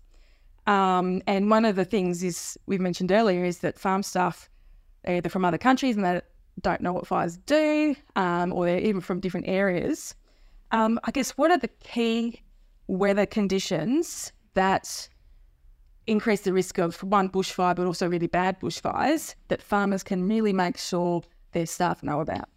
Um, 0.65 1.21
and 1.27 1.49
one 1.49 1.63
of 1.63 1.77
the 1.77 1.85
things 1.85 2.23
is 2.23 2.57
we've 2.65 2.81
mentioned 2.81 3.13
earlier 3.13 3.45
is 3.45 3.59
that 3.59 3.79
farm 3.79 4.03
staff 4.03 4.49
are 5.05 5.13
either 5.13 5.29
from 5.29 5.45
other 5.45 5.57
countries 5.57 5.95
and 5.95 6.03
they 6.03 6.19
don't 6.59 6.81
know 6.81 6.91
what 6.91 7.07
fires 7.07 7.37
do, 7.37 7.95
um, 8.17 8.51
or 8.51 8.65
they're 8.65 8.79
even 8.79 8.99
from 8.99 9.21
different 9.21 9.47
areas. 9.47 10.13
Um, 10.71 10.99
I 11.05 11.11
guess 11.11 11.37
what 11.37 11.51
are 11.51 11.57
the 11.57 11.69
key 11.69 12.41
weather 12.87 13.25
conditions 13.25 14.33
that 14.55 15.07
increase 16.07 16.41
the 16.41 16.53
risk 16.53 16.77
of 16.77 17.01
one 17.03 17.29
bushfire, 17.29 17.75
but 17.75 17.85
also 17.85 18.07
really 18.07 18.27
bad 18.27 18.59
bushfires 18.59 19.35
that 19.49 19.61
farmers 19.61 20.03
can 20.03 20.27
really 20.27 20.53
make 20.53 20.77
sure 20.77 21.23
their 21.51 21.65
staff 21.65 22.01
know 22.01 22.21
about? 22.21 22.49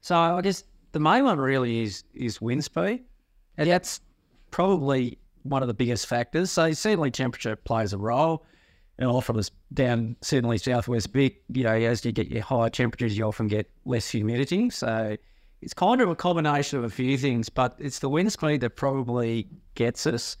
So 0.00 0.16
I 0.16 0.40
guess 0.40 0.64
the 0.92 1.00
main 1.00 1.24
one 1.24 1.38
really 1.38 1.82
is 1.82 2.04
is 2.14 2.40
wind 2.40 2.64
speed, 2.64 3.04
and 3.56 3.70
that's 3.70 4.00
probably 4.50 5.18
one 5.42 5.62
of 5.62 5.68
the 5.68 5.74
biggest 5.74 6.06
factors. 6.06 6.50
So 6.50 6.72
certainly 6.72 7.10
temperature 7.10 7.56
plays 7.56 7.92
a 7.92 7.98
role. 7.98 8.44
And 8.98 9.08
often 9.08 9.36
it's 9.36 9.50
down 9.72 10.16
certainly 10.20 10.56
southwest 10.56 11.12
big, 11.12 11.34
you 11.52 11.64
know, 11.64 11.72
as 11.72 12.04
you 12.04 12.12
get 12.12 12.28
your 12.28 12.42
higher 12.42 12.70
temperatures, 12.70 13.18
you 13.18 13.24
often 13.24 13.48
get 13.48 13.68
less 13.84 14.08
humidity. 14.08 14.70
So 14.70 15.16
it's 15.60 15.74
kind 15.74 16.00
of 16.00 16.08
a 16.08 16.14
combination 16.14 16.78
of 16.78 16.84
a 16.84 16.90
few 16.90 17.18
things, 17.18 17.48
but 17.48 17.74
it's 17.78 17.98
the 17.98 18.08
wind 18.08 18.30
speed 18.30 18.60
that 18.60 18.76
probably 18.76 19.48
gets 19.74 20.06
us. 20.06 20.36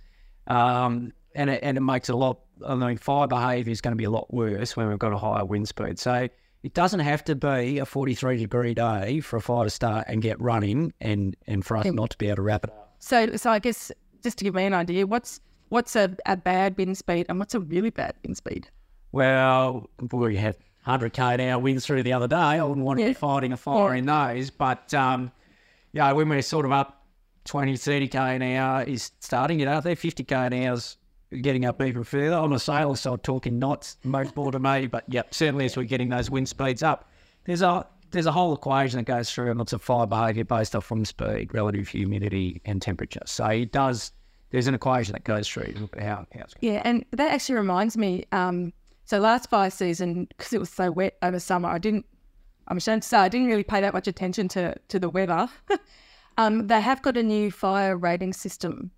Um, 0.46 1.12
and 1.34 1.50
it, 1.50 1.60
and 1.62 1.76
it 1.76 1.80
makes 1.80 2.08
a 2.08 2.16
lot. 2.16 2.40
I 2.66 2.74
mean, 2.74 2.96
fire 2.98 3.26
behaviour 3.26 3.72
is 3.72 3.80
going 3.80 3.92
to 3.92 3.96
be 3.98 4.04
a 4.04 4.10
lot 4.10 4.32
worse 4.32 4.76
when 4.76 4.88
we've 4.88 4.98
got 4.98 5.12
a 5.12 5.18
higher 5.18 5.44
wind 5.44 5.68
speed. 5.68 5.98
So 5.98 6.28
it 6.62 6.74
doesn't 6.74 7.00
have 7.00 7.24
to 7.24 7.34
be 7.34 7.78
a 7.78 7.84
43 7.86 8.36
degree 8.38 8.74
day 8.74 9.20
for 9.20 9.36
a 9.36 9.40
fire 9.40 9.64
to 9.64 9.70
start 9.70 10.04
and 10.08 10.22
get 10.22 10.40
running, 10.40 10.92
and 11.00 11.36
and 11.46 11.64
for 11.64 11.76
us 11.76 11.86
not 11.86 12.10
to 12.10 12.18
be 12.18 12.26
able 12.28 12.36
to 12.36 12.42
wrap 12.42 12.64
it 12.64 12.70
up. 12.70 12.94
So, 13.00 13.36
so 13.36 13.50
I 13.50 13.58
guess 13.58 13.90
just 14.22 14.38
to 14.38 14.44
give 14.44 14.54
me 14.54 14.64
an 14.64 14.72
idea, 14.74 15.06
what's 15.06 15.40
what's 15.68 15.96
a, 15.96 16.16
a 16.26 16.36
bad 16.36 16.76
wind 16.78 16.96
speed 16.96 17.26
and 17.28 17.38
what's 17.38 17.54
a 17.54 17.60
really 17.60 17.90
bad 17.90 18.14
wind 18.24 18.36
speed? 18.36 18.68
Well, 19.12 19.88
we 20.12 20.36
had 20.36 20.56
100 20.84 21.12
k 21.12 21.22
an 21.22 21.40
hour 21.40 21.58
winds 21.60 21.86
through 21.86 22.02
the 22.02 22.12
other 22.12 22.28
day. 22.28 22.36
I 22.36 22.62
wouldn't 22.62 22.84
want 22.84 22.98
to 22.98 23.02
Yeah. 23.04 23.10
be 23.10 23.14
fighting 23.14 23.52
a 23.52 23.56
fire 23.56 23.94
in 23.94 24.06
those, 24.06 24.50
but 24.50 24.92
um, 24.94 25.30
yeah, 25.92 26.10
when 26.12 26.28
we're 26.28 26.42
sort 26.42 26.64
of 26.66 26.72
up 26.72 27.06
20, 27.44 27.76
30 27.76 28.08
k 28.08 28.18
an 28.18 28.42
hour 28.42 28.82
is 28.82 29.12
starting 29.20 29.58
get 29.58 29.68
out 29.68 29.84
there. 29.84 29.96
50 29.96 30.24
k 30.24 30.34
an 30.34 30.52
hour's 30.52 30.96
getting 31.42 31.64
up 31.64 31.82
even 31.82 32.04
further. 32.04 32.36
I'm 32.36 32.52
a 32.52 32.58
sailor, 32.58 32.96
so 32.96 33.14
I'm 33.14 33.18
talking 33.18 33.58
knots 33.58 33.96
most 34.04 34.36
more 34.36 34.52
to 34.52 34.58
me, 34.58 34.86
but 34.86 35.04
yep, 35.08 35.34
certainly 35.34 35.64
as 35.64 35.76
we're 35.76 35.84
getting 35.84 36.08
those 36.08 36.30
wind 36.30 36.48
speeds 36.48 36.82
up, 36.82 37.10
there's 37.44 37.62
a 37.62 37.86
there's 38.10 38.26
a 38.26 38.32
whole 38.32 38.54
equation 38.54 38.98
that 38.98 39.04
goes 39.04 39.30
through 39.30 39.50
and 39.50 39.58
lots 39.58 39.72
of 39.72 39.82
fire 39.82 40.06
behaviour 40.06 40.44
based 40.44 40.76
off 40.76 40.90
wind 40.90 41.08
speed, 41.08 41.52
relative 41.52 41.88
humidity, 41.88 42.62
and 42.64 42.80
temperature. 42.80 43.22
So 43.26 43.46
it 43.46 43.72
does. 43.72 44.12
There's 44.50 44.68
an 44.68 44.74
equation 44.74 45.12
that 45.14 45.24
goes 45.24 45.48
through 45.48 45.74
how, 45.98 46.26
how. 46.32 46.44
Yeah, 46.60 46.80
and 46.84 47.04
that 47.10 47.32
actually 47.32 47.56
reminds 47.56 47.96
me. 47.96 48.24
Um, 48.30 48.72
so 49.04 49.18
last 49.18 49.50
fire 49.50 49.70
season, 49.70 50.26
because 50.26 50.52
it 50.52 50.60
was 50.60 50.70
so 50.70 50.92
wet 50.92 51.16
over 51.22 51.40
summer, 51.40 51.68
I 51.68 51.78
didn't. 51.78 52.06
I'm 52.68 52.76
ashamed 52.76 53.02
to 53.02 53.08
say 53.08 53.18
I 53.18 53.28
didn't 53.28 53.48
really 53.48 53.64
pay 53.64 53.80
that 53.80 53.92
much 53.92 54.06
attention 54.06 54.48
to 54.48 54.76
to 54.88 54.98
the 54.98 55.10
weather. 55.10 55.48
um, 56.38 56.68
they 56.68 56.80
have 56.80 57.02
got 57.02 57.16
a 57.16 57.22
new 57.22 57.50
fire 57.50 57.96
rating 57.96 58.32
system. 58.32 58.92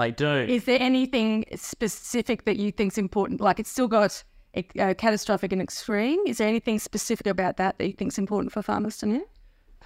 They 0.00 0.10
do. 0.10 0.28
Is 0.28 0.64
there 0.64 0.78
anything 0.80 1.44
specific 1.56 2.44
that 2.44 2.56
you 2.56 2.72
think's 2.72 2.98
important? 2.98 3.40
Like 3.40 3.60
it's 3.60 3.70
still 3.70 3.88
got 3.88 4.22
uh, 4.56 4.94
catastrophic 4.94 5.52
and 5.52 5.62
extreme. 5.62 6.20
Is 6.26 6.38
there 6.38 6.48
anything 6.48 6.78
specific 6.78 7.26
about 7.26 7.56
that 7.58 7.78
that 7.78 7.86
you 7.86 7.92
think's 7.92 8.18
important 8.18 8.52
for 8.52 8.62
farmers 8.62 8.98
to 8.98 9.06
know? 9.06 9.24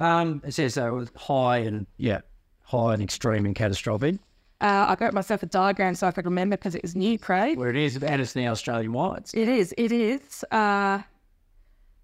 Um, 0.00 0.42
it 0.44 0.54
says 0.54 0.74
that 0.74 0.88
it 0.88 0.92
was 0.92 1.10
high 1.16 1.58
and 1.58 1.86
yeah, 1.96 2.20
high 2.62 2.94
and 2.94 3.02
extreme 3.02 3.44
and 3.44 3.54
catastrophic. 3.54 4.16
Uh, 4.60 4.86
I 4.88 4.94
got 4.94 5.12
myself 5.12 5.42
a 5.42 5.46
diagram 5.46 5.94
so 5.96 6.06
I 6.06 6.12
could 6.12 6.24
remember 6.24 6.56
because 6.56 6.76
it 6.76 6.82
was 6.82 6.94
new, 6.94 7.18
Craig. 7.18 7.58
Where 7.58 7.70
it 7.70 7.76
is, 7.76 8.00
and 8.00 8.20
it's 8.20 8.36
now 8.36 8.52
Australian 8.52 8.92
wide. 8.92 9.24
It 9.34 9.48
is. 9.48 9.74
It 9.76 9.90
is. 9.90 10.44
Uh, 10.52 11.02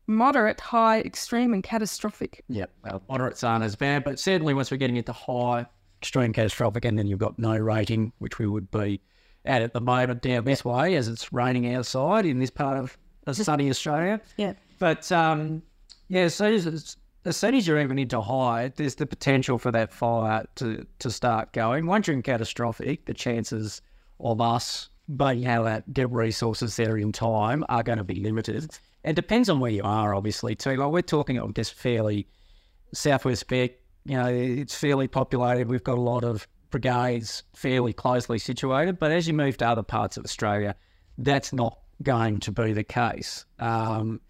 moderate, 0.09 0.61
high, 0.61 1.01
extreme, 1.01 1.55
and 1.55 1.63
catastrophic. 1.63 2.45
Yeah, 2.49 2.67
well, 2.83 3.03
moderates 3.09 3.45
aren't 3.45 3.63
as 3.63 3.77
bad, 3.77 4.03
but 4.03 4.19
certainly 4.19 4.55
once 4.55 4.73
we're 4.73 4.77
getting 4.79 4.97
into 4.97 5.13
high, 5.13 5.67
extreme 6.01 6.33
catastrophic, 6.33 6.85
and 6.85 6.99
then 6.99 7.07
you've 7.07 7.19
got 7.19 7.39
no 7.39 7.57
rating, 7.57 8.13
which 8.19 8.39
we 8.39 8.47
would 8.47 8.71
be 8.71 9.01
at 9.45 9.63
at 9.63 9.73
the 9.73 9.81
moment 9.81 10.23
down 10.23 10.45
this 10.45 10.65
way 10.65 10.95
as 10.95 11.09
it's 11.09 11.33
raining 11.33 11.75
outside 11.75 12.27
in 12.27 12.39
this 12.39 12.51
part 12.51 12.79
of, 12.79 12.97
sunny 13.33 13.69
Australia. 13.69 14.21
Yeah. 14.37 14.55
But 14.79 15.11
um, 15.13 15.63
yeah, 16.09 16.23
as 16.23 16.35
soon 16.35 16.55
as, 16.55 16.97
as 17.25 17.37
soon 17.37 17.55
as 17.55 17.67
you're 17.67 17.81
even 17.81 17.99
into 17.99 18.21
high, 18.21 18.73
there's 18.77 18.95
the 18.95 19.07
potential 19.07 19.59
for 19.59 19.71
that 19.73 19.93
fire 19.93 20.47
to, 20.57 20.87
to 21.01 21.11
start 21.11 21.53
going. 21.53 21.87
Once 21.87 22.07
you're 22.07 22.17
in 22.17 22.23
catastrophic, 22.23 23.05
the 23.05 23.15
chances 23.15 23.83
of 24.21 24.41
us 24.41 24.89
being 25.17 25.47
able 25.47 25.65
to 25.65 25.83
get 25.93 26.11
resources 26.11 26.77
there 26.77 26.97
in 26.97 27.13
time 27.13 27.65
are 27.69 27.83
going 27.83 27.99
to 27.99 28.05
be 28.05 28.21
limited. 28.21 28.79
It 29.05 29.15
depends 29.15 29.49
on 29.49 29.61
where 29.61 29.71
you 29.71 29.83
are, 29.85 30.15
obviously, 30.15 30.55
too. 30.55 30.77
Like 30.77 30.91
we're 30.91 31.03
talking 31.03 31.39
of 31.39 31.55
just 31.55 31.75
fairly 31.75 32.27
southwest 32.93 33.49
Vic, 33.49 33.83
you 34.09 34.17
know, 34.17 34.27
it's 34.27 34.75
fairly 34.75 35.07
populated. 35.07 35.69
We've 35.69 35.85
got 35.85 35.99
a 35.99 36.01
lot 36.01 36.25
of 36.25 36.49
brigades 36.71 37.43
fairly 37.55 37.93
closely 37.93 38.39
situated. 38.39 38.99
But 38.99 39.13
as 39.13 39.29
you 39.29 39.35
move 39.35 39.59
to 39.59 39.69
other 39.69 39.83
parts 39.83 40.17
of 40.17 40.25
Australia, 40.25 40.75
that's 41.19 41.53
not 41.53 41.79
going 42.03 42.41
to 42.41 42.53
be 42.53 42.73
the 42.73 42.85
case. 42.85 43.45
Um, 43.59 44.21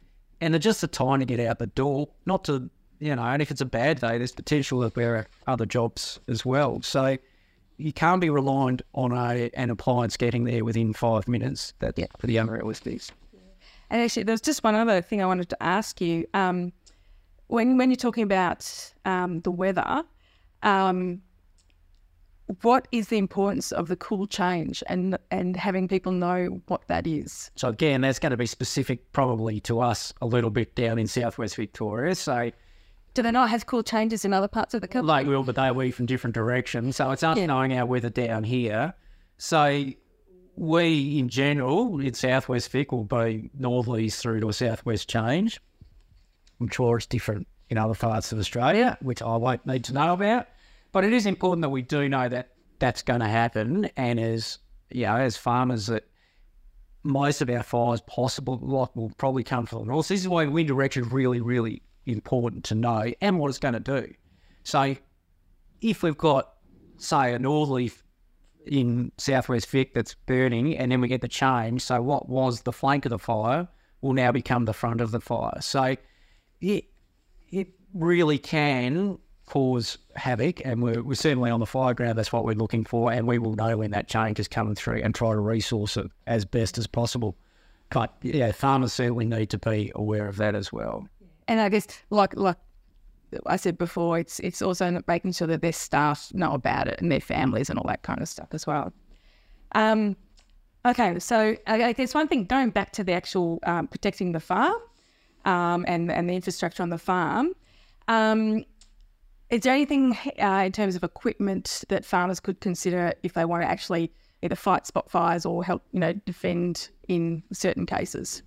and 0.41 0.53
they're 0.53 0.59
just 0.59 0.81
the 0.81 0.89
time 0.89 1.21
to 1.21 1.27
get 1.27 1.39
out 1.39 1.61
the 1.61 1.69
door, 1.69 2.09
not 2.27 2.45
to, 2.45 2.69
you 2.99 3.15
know, 3.15 3.23
and 3.23 3.41
if 3.41 3.53
it's 3.53 3.61
a 3.61 3.67
bad 3.67 4.01
day, 4.01 4.19
there's 4.19 4.33
potential 4.33 4.81
that 4.81 4.95
there 4.95 5.17
are 5.17 5.27
other 5.47 5.67
jobs 5.67 6.19
as 6.27 6.45
well. 6.45 6.83
So 6.83 7.17
you 7.77 7.93
can't 7.93 8.21
be 8.21 8.31
reliant 8.31 8.83
on 8.95 9.13
a 9.13 9.51
an 9.55 9.71
appliance 9.71 10.17
getting 10.17 10.43
there 10.43 10.65
within 10.65 10.93
five 10.93 11.29
minutes. 11.29 11.73
That's 11.79 12.01
pretty 12.19 12.37
unrealistic. 12.37 13.03
And 13.91 14.03
actually, 14.03 14.25
there's 14.25 14.41
just 14.41 14.65
one 14.65 14.75
other 14.75 15.01
thing 15.01 15.23
I 15.23 15.27
wanted 15.27 15.49
to 15.51 15.63
ask 15.63 16.01
you. 16.01 16.27
Um, 16.35 16.73
when 17.49 17.77
when 17.77 17.91
you're 17.91 17.97
talking 17.97 18.23
about 18.25 18.93
um, 19.05 19.41
the 19.41 19.51
weather, 19.51 20.03
um, 20.63 21.21
what 22.63 22.89
is 22.93 23.09
the 23.09 23.19
importance 23.19 23.73
of 23.73 23.89
the 23.89 23.97
cool 23.97 24.27
change 24.27 24.83
and 24.87 25.19
and 25.31 25.57
having 25.57 25.87
people 25.89 26.13
know 26.13 26.61
what 26.69 26.87
that 26.89 27.07
is? 27.07 27.51
So 27.57 27.69
again, 27.69 28.01
that's 28.01 28.19
going 28.19 28.31
to 28.31 28.37
be 28.39 28.47
specific 28.47 29.13
probably 29.13 29.61
to 29.61 29.81
us 29.81 30.15
a 30.23 30.27
little 30.27 30.51
bit 30.51 30.75
down 30.75 30.99
in 30.99 31.07
southwest 31.07 31.57
Victoria. 31.57 32.15
So 32.15 32.51
Do 33.15 33.23
they 33.23 33.31
not 33.33 33.51
have 33.51 33.67
cool 33.67 33.83
changes 33.83 34.25
in 34.25 34.33
other 34.33 34.49
parts 34.49 34.73
of 34.75 34.81
the 34.81 34.89
country? 34.89 35.07
like 35.09 35.27
will, 35.27 35.43
but 35.43 35.57
they 35.57 35.71
we 35.71 35.91
from 35.91 36.07
different 36.07 36.35
directions. 36.35 36.97
So 36.97 37.11
it's 37.11 37.23
us 37.23 37.37
Yeah. 37.37 37.47
knowing 37.47 37.77
our 37.77 37.85
weather 37.85 38.11
down 38.11 38.45
here. 38.45 38.95
So 39.37 39.85
we 40.57 41.19
in 41.19 41.29
general 41.29 42.01
in 42.01 42.15
southwest 42.15 42.71
Vic 42.71 42.93
will 42.93 43.05
be 43.05 43.51
northerlies 43.61 44.15
through 44.19 44.41
to 44.41 44.49
a 44.49 44.53
southwest 44.55 45.09
change. 45.09 45.61
I'm 46.61 46.69
sure 46.69 46.97
it's 46.97 47.07
different 47.07 47.47
in 47.71 47.79
other 47.79 47.95
parts 47.95 48.33
of 48.33 48.39
Australia, 48.39 48.97
which 49.01 49.23
I 49.23 49.37
won't 49.37 49.67
need 49.67 49.85
to 49.85 49.93
know 49.93 50.13
about. 50.13 50.47
But 50.93 51.05
it 51.05 51.13
is 51.13 51.27
important 51.27 51.63
that 51.63 51.69
we 51.69 51.83
do 51.83 52.09
know 52.09 52.29
that 52.29 52.51
that's 52.79 53.03
going 53.03 53.21
to 53.21 53.29
happen, 53.29 53.91
and 53.97 54.19
as 54.19 54.59
you 54.91 55.05
know, 55.05 55.17
as 55.17 55.37
farmers, 55.37 55.87
that 55.87 56.05
most 57.03 57.41
of 57.41 57.51
our 57.51 57.63
fires 57.63 58.01
possible 58.03 58.59
like 58.63 58.95
will 58.97 59.13
probably 59.19 59.45
come 59.45 59.67
from 59.67 59.81
the 59.81 59.85
north. 59.87 60.09
This 60.09 60.21
is 60.21 60.29
why 60.29 60.47
wind 60.47 60.69
direction 60.69 61.05
is 61.05 61.13
really, 61.13 61.41
really 61.41 61.83
important 62.07 62.65
to 62.65 62.75
know 62.75 63.13
and 63.21 63.39
what 63.39 63.49
it's 63.49 63.59
going 63.59 63.75
to 63.75 63.81
do. 63.81 64.13
So 64.65 64.97
if 65.81 66.03
we've 66.03 66.17
got, 66.17 66.55
say, 66.97 67.35
a 67.35 67.39
northerly 67.39 67.93
in 68.67 69.13
southwest 69.19 69.69
Vic 69.69 69.95
that's 69.95 70.15
burning, 70.15 70.77
and 70.77 70.91
then 70.93 71.01
we 71.01 71.09
get 71.09 71.21
the 71.21 71.29
change, 71.29 71.83
so 71.83 72.03
what 72.03 72.29
was 72.29 72.63
the 72.63 72.73
flank 72.73 73.05
of 73.07 73.11
the 73.11 73.19
fire 73.19 73.69
will 74.01 74.13
now 74.13 74.33
become 74.33 74.65
the 74.65 74.73
front 74.73 75.01
of 75.01 75.11
the 75.11 75.21
fire. 75.21 75.61
So 75.61 75.97
it 76.61 76.85
it 77.51 77.69
really 77.95 78.39
can 78.39 79.19
cause 79.47 79.99
havoc, 80.15 80.65
and 80.65 80.83
we're, 80.83 81.03
we're 81.03 81.15
certainly 81.15 81.51
on 81.51 81.61
the 81.61 81.67
fire 81.67 81.95
ground. 81.95 82.19
That's 82.19 82.33
what 82.33 82.45
we're 82.45 82.55
looking 82.55 82.85
for, 82.85 83.11
and 83.11 83.27
we 83.27 83.39
will 83.39 83.55
know 83.55 83.79
when 83.79 83.91
that 83.93 84.09
change 84.09 84.39
is 84.39 84.49
coming 84.49 84.75
through 84.75 85.01
and 85.03 85.15
try 85.15 85.31
to 85.33 85.41
resource 85.41 85.97
it 85.97 86.07
as 86.27 86.45
best 86.45 86.79
as 86.79 86.87
possible. 86.87 87.37
But 87.91 88.15
yeah, 88.21 88.53
farmers 88.53 88.93
certainly 88.93 89.25
need 89.25 89.51
to 89.51 89.59
be 89.59 89.91
aware 89.95 90.29
of 90.29 90.37
that 90.37 90.55
as 90.55 90.73
well. 90.73 91.09
And 91.49 91.61
I 91.61 91.71
guess, 91.71 91.87
like 92.11 92.37
like 92.37 92.59
I 93.47 93.57
said 93.57 93.79
before, 93.79 94.19
it's 94.19 94.39
it's 94.41 94.61
also 94.61 95.01
making 95.09 95.33
sure 95.33 95.47
that 95.47 95.63
their 95.63 95.73
staff 95.73 96.33
know 96.35 96.53
about 96.53 96.89
it 96.89 97.01
and 97.01 97.11
their 97.11 97.21
families 97.21 97.71
and 97.71 97.79
all 97.79 97.89
that 97.89 98.03
kind 98.03 98.21
of 98.21 98.29
stuff 98.29 98.49
as 98.53 98.67
well. 98.67 98.93
Um, 99.73 100.17
okay, 100.87 101.19
so 101.19 101.57
I 101.67 101.93
guess 101.93 102.15
one 102.15 102.29
thing 102.29 102.45
going 102.45 102.71
back 102.71 102.93
to 102.93 103.05
the 103.05 103.13
actual 103.13 103.61
um, 103.63 103.89
protecting 103.89 104.33
the 104.33 104.41
farm 104.41 104.77
um, 105.49 105.85
and 105.89 106.13
and 106.13 106.29
the 106.29 106.35
infrastructure 106.35 106.83
on 106.83 106.91
the 106.91 106.99
farm. 106.99 107.55
Um, 108.07 108.65
is 109.51 109.63
there 109.63 109.73
anything 109.73 110.17
uh, 110.41 110.63
in 110.67 110.73
terms 110.73 110.95
of 110.95 111.03
equipment 111.03 111.85
that 111.89 112.05
farmers 112.05 112.39
could 112.39 112.61
consider 112.61 113.15
if 113.23 113.33
they 113.33 113.47
want 113.47 113.63
to 113.63 113.69
actually 113.69 114.13
either 114.43 114.55
fight 114.55 114.87
spot 114.87 115.11
fires 115.11 115.47
or 115.47 115.65
help, 115.65 115.83
you 115.93 116.01
know, 116.01 116.13
defend 116.13 116.91
in 117.09 117.43
certain 117.53 117.87
cases? 117.87 118.43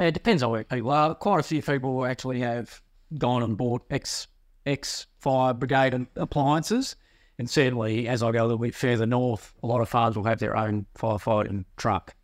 It 0.00 0.14
depends 0.14 0.42
on 0.42 0.50
where 0.50 0.64
people 0.64 0.90
are. 0.90 1.14
Quite 1.14 1.40
a 1.40 1.42
few 1.42 1.60
people 1.60 2.06
actually 2.06 2.40
have 2.40 2.80
gone 3.18 3.42
and 3.42 3.56
bought 3.56 3.82
ex 3.90 4.26
ex 4.64 5.06
fire 5.18 5.52
brigade 5.52 5.92
and 5.92 6.06
appliances. 6.16 6.96
And 7.38 7.50
certainly, 7.50 8.08
as 8.08 8.22
I 8.22 8.32
go 8.32 8.40
a 8.40 8.46
little 8.46 8.58
bit 8.58 8.74
further 8.74 9.04
north, 9.04 9.52
a 9.62 9.66
lot 9.66 9.82
of 9.82 9.90
farms 9.90 10.16
will 10.16 10.24
have 10.24 10.38
their 10.38 10.56
own 10.56 10.86
firefighting 10.96 11.66
truck, 11.76 12.14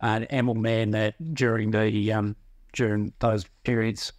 and, 0.00 0.24
and 0.30 0.46
will 0.46 0.54
man 0.54 0.92
that 0.92 1.34
during 1.34 1.72
the 1.72 2.12
um, 2.12 2.36
during 2.72 3.12
those 3.18 3.44
periods 3.64 4.12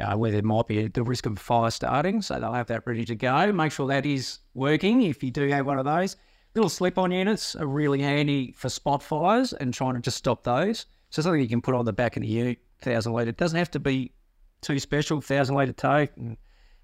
uh, 0.00 0.16
where 0.16 0.32
there 0.32 0.42
might 0.42 0.66
be 0.66 0.88
the 0.88 1.02
risk 1.02 1.26
of 1.26 1.38
fire 1.38 1.70
starting. 1.70 2.22
So 2.22 2.38
they'll 2.38 2.52
have 2.52 2.66
that 2.66 2.86
ready 2.86 3.04
to 3.04 3.14
go. 3.14 3.52
Make 3.52 3.72
sure 3.72 3.86
that 3.88 4.06
is 4.06 4.40
working 4.54 5.02
if 5.02 5.22
you 5.22 5.30
do 5.30 5.48
have 5.48 5.66
one 5.66 5.78
of 5.78 5.84
those. 5.84 6.16
Little 6.54 6.70
slip-on 6.70 7.10
units 7.10 7.56
are 7.56 7.66
really 7.66 8.00
handy 8.00 8.52
for 8.56 8.68
spot 8.68 9.02
fires 9.02 9.52
and 9.52 9.74
trying 9.74 9.94
to 9.94 10.00
just 10.00 10.18
stop 10.18 10.44
those. 10.44 10.86
So 11.10 11.22
something 11.22 11.40
you 11.40 11.48
can 11.48 11.62
put 11.62 11.74
on 11.74 11.84
the 11.84 11.92
back 11.92 12.16
of 12.16 12.22
the 12.22 12.28
ute, 12.28 12.58
thousand 12.80 13.12
litre. 13.12 13.30
It 13.30 13.36
doesn't 13.36 13.58
have 13.58 13.70
to 13.72 13.80
be 13.80 14.12
too 14.60 14.78
special. 14.78 15.20
Thousand 15.20 15.54
litre 15.54 15.72
tow 15.72 16.08
and, 16.16 16.36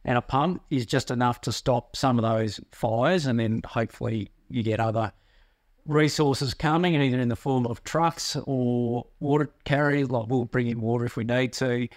and 0.04 0.18
a 0.18 0.22
pump 0.22 0.62
is 0.70 0.86
just 0.86 1.10
enough 1.10 1.40
to 1.42 1.52
stop 1.52 1.94
some 1.94 2.18
of 2.18 2.22
those 2.22 2.60
fires, 2.72 3.26
and 3.26 3.38
then 3.38 3.62
hopefully 3.64 4.30
you 4.48 4.62
get 4.62 4.80
other 4.80 5.12
resources 5.86 6.54
coming, 6.54 6.94
either 6.94 7.18
in 7.18 7.28
the 7.28 7.36
form 7.36 7.66
of 7.66 7.82
trucks 7.84 8.36
or 8.44 9.06
water 9.20 9.50
carriers. 9.64 10.10
Like 10.10 10.28
we'll 10.28 10.44
bring 10.44 10.68
in 10.68 10.80
water 10.80 11.04
if 11.04 11.16
we 11.16 11.24
need 11.24 11.52
to. 11.54 11.88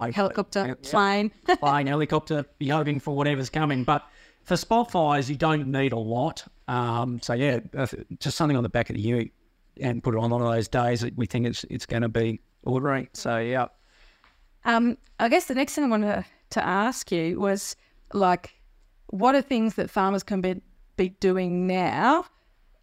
And 0.00 0.14
Helicopter, 0.14 0.66
yeah, 0.66 0.74
plane. 0.82 1.30
plane, 1.58 1.86
helicopter, 1.86 2.44
be 2.58 2.68
hoping 2.68 3.00
for 3.00 3.14
whatever's 3.16 3.50
coming. 3.50 3.84
But 3.84 4.06
for 4.44 4.56
spot 4.56 4.90
fires, 4.90 5.28
you 5.28 5.36
don't 5.36 5.66
need 5.68 5.92
a 5.92 5.98
lot. 5.98 6.44
Um, 6.68 7.20
so 7.20 7.34
yeah, 7.34 7.60
uh, 7.76 7.86
just 8.18 8.36
something 8.36 8.56
on 8.56 8.62
the 8.62 8.68
back 8.68 8.90
of 8.90 8.96
the 8.96 9.02
ute 9.02 9.32
and 9.80 10.02
put 10.02 10.14
it 10.14 10.18
on 10.18 10.30
one 10.30 10.42
of 10.42 10.52
those 10.52 10.68
days 10.68 11.00
that 11.00 11.16
we 11.16 11.26
think 11.26 11.46
it's 11.46 11.64
it's 11.70 11.86
going 11.86 12.02
to 12.02 12.08
be 12.08 12.40
ordinary. 12.64 13.08
So 13.12 13.38
yeah. 13.38 13.66
Um, 14.64 14.96
I 15.18 15.28
guess 15.28 15.46
the 15.46 15.54
next 15.54 15.74
thing 15.74 15.84
I 15.84 15.88
wanted 15.88 16.24
to 16.50 16.64
ask 16.64 17.10
you 17.10 17.40
was 17.40 17.74
like, 18.12 18.54
what 19.08 19.34
are 19.34 19.42
things 19.42 19.74
that 19.74 19.90
farmers 19.90 20.22
can 20.22 20.40
be, 20.40 20.60
be 20.96 21.10
doing 21.20 21.66
now 21.66 22.26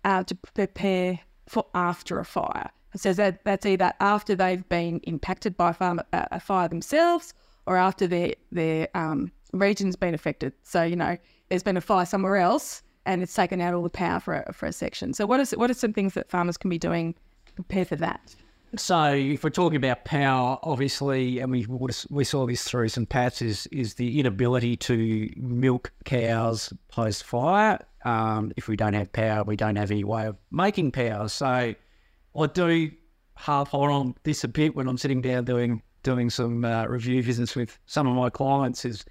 uh, 0.06 0.24
to 0.24 0.36
prepare 0.36 1.20
for 1.48 1.66
after 1.74 2.20
a 2.20 2.26
fire? 2.26 2.70
So 2.96 3.14
that 3.14 3.44
that's 3.44 3.66
either 3.66 3.94
after 4.00 4.36
they've 4.36 4.68
been 4.68 5.00
impacted 5.04 5.56
by 5.56 5.72
a, 5.72 5.74
farm, 5.74 6.02
uh, 6.12 6.26
a 6.32 6.40
fire 6.40 6.68
themselves 6.68 7.34
or 7.66 7.78
after 7.78 8.08
their 8.08 8.34
their 8.52 8.88
um, 8.96 9.32
region's 9.54 9.96
been 9.96 10.14
affected. 10.14 10.54
So 10.64 10.84
you 10.84 10.96
know, 10.96 11.18
there's 11.50 11.64
been 11.64 11.78
a 11.78 11.82
fire 11.82 12.06
somewhere 12.06 12.38
else 12.38 12.82
and 13.06 13.24
it's 13.24 13.34
taken 13.34 13.62
out 13.62 13.74
all 13.74 13.84
the 13.84 13.90
power 13.90 14.20
for 14.20 14.44
a, 14.48 14.54
for 14.54 14.66
a 14.68 14.72
section. 14.72 15.14
So 15.14 15.26
what 15.26 15.40
is 15.40 15.52
what 15.52 15.70
are 15.70 15.76
some 15.76 15.94
things 15.94 16.14
that 16.14 16.30
farmers 16.30 16.58
can 16.58 16.70
be 16.70 16.78
doing 16.78 17.16
to 17.46 17.54
prepare 17.54 17.86
for 17.86 17.96
that? 17.98 18.36
So 18.76 19.14
if 19.14 19.44
we're 19.44 19.50
talking 19.50 19.78
about 19.78 20.06
power, 20.06 20.60
obviously, 20.62 21.40
and 21.40 21.52
we 21.52 21.66
we 22.10 22.24
saw 22.24 22.46
this 22.46 22.64
through 22.64 22.90
St 22.90 23.10
Pat's, 23.10 23.42
is 23.42 23.68
is 23.68 23.96
the 23.96 24.20
inability 24.20 24.78
to 24.78 25.30
milk 25.38 25.92
cows 26.06 26.72
post 26.90 27.24
fire. 27.24 27.80
Um, 28.06 28.52
if 28.56 28.68
we 28.68 28.76
don't 28.76 28.94
have 28.94 29.12
power, 29.12 29.44
we 29.44 29.56
don't 29.56 29.76
have 29.76 29.92
any 29.92 30.04
way 30.04 30.26
of 30.28 30.38
making 30.52 30.92
power. 30.92 31.28
So 31.28 31.46
I 31.46 32.48
do 32.54 32.92
half 33.36 33.74
on 33.74 34.16
this 34.24 34.44
a 34.44 34.48
bit 34.48 34.76
when 34.76 34.88
I'm 34.88 34.98
sitting 34.98 35.22
down 35.22 35.46
doing 35.46 35.82
doing 36.04 36.30
some 36.30 36.64
uh, 36.64 36.86
review 36.86 37.22
visits 37.22 37.56
with 37.56 37.78
some 37.86 38.08
of 38.08 38.16
my 38.16 38.30
clients. 38.30 38.86
Is 38.86 39.06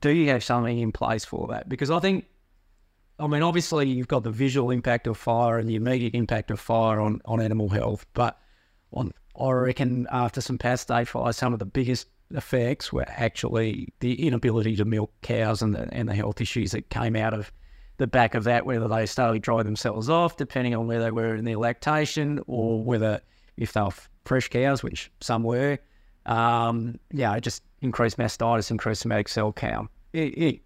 do 0.00 0.10
you 0.10 0.28
have 0.30 0.42
something 0.42 0.78
in 0.78 0.92
place 0.92 1.24
for 1.24 1.46
that? 1.48 1.68
Because 1.68 1.90
I 1.90 1.98
think, 2.00 2.26
I 3.18 3.26
mean, 3.26 3.42
obviously 3.42 3.88
you've 3.88 4.08
got 4.08 4.24
the 4.24 4.30
visual 4.30 4.70
impact 4.70 5.06
of 5.06 5.16
fire 5.16 5.58
and 5.58 5.68
the 5.68 5.76
immediate 5.76 6.14
impact 6.14 6.50
of 6.50 6.60
fire 6.60 7.00
on 7.00 7.20
on 7.24 7.40
animal 7.40 7.68
health, 7.68 8.06
but 8.14 8.38
on 8.92 9.12
I 9.38 9.50
reckon 9.50 10.06
after 10.10 10.40
St 10.40 10.58
Pat's 10.58 10.84
Day 10.84 11.04
fires, 11.04 11.36
some 11.36 11.52
of 11.52 11.58
the 11.58 11.66
biggest 11.66 12.08
effects 12.32 12.92
were 12.92 13.04
actually 13.06 13.92
the 14.00 14.26
inability 14.26 14.74
to 14.76 14.84
milk 14.84 15.12
cows 15.22 15.62
and 15.62 15.74
the 15.74 15.88
and 15.92 16.08
the 16.08 16.14
health 16.14 16.40
issues 16.40 16.72
that 16.72 16.90
came 16.90 17.16
out 17.16 17.34
of 17.34 17.52
the 17.98 18.06
back 18.06 18.34
of 18.34 18.44
that, 18.44 18.66
whether 18.66 18.88
they 18.88 19.06
slowly 19.06 19.38
dry 19.38 19.62
themselves 19.62 20.10
off, 20.10 20.36
depending 20.36 20.74
on 20.74 20.86
where 20.86 21.00
they 21.00 21.10
were 21.10 21.34
in 21.34 21.44
their 21.44 21.56
lactation, 21.56 22.40
or 22.46 22.82
whether 22.82 23.20
if 23.56 23.72
they 23.72 23.80
were 23.80 23.90
fresh 24.24 24.48
cows, 24.48 24.82
which 24.82 25.10
some 25.20 25.42
were, 25.42 25.78
um, 26.26 26.98
yeah, 27.12 27.38
just 27.40 27.62
increased 27.80 28.18
mastitis, 28.18 28.70
increased 28.70 29.02
somatic 29.02 29.28
cell 29.28 29.52
count. 29.52 29.88
It, 30.12 30.36
it, 30.36 30.60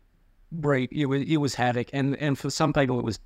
it, 0.90 1.06
was, 1.06 1.22
it 1.22 1.36
was 1.36 1.54
havoc. 1.54 1.90
And, 1.92 2.16
and 2.16 2.38
for 2.38 2.50
some 2.50 2.72
people, 2.72 2.98
it 2.98 3.04
was 3.04 3.20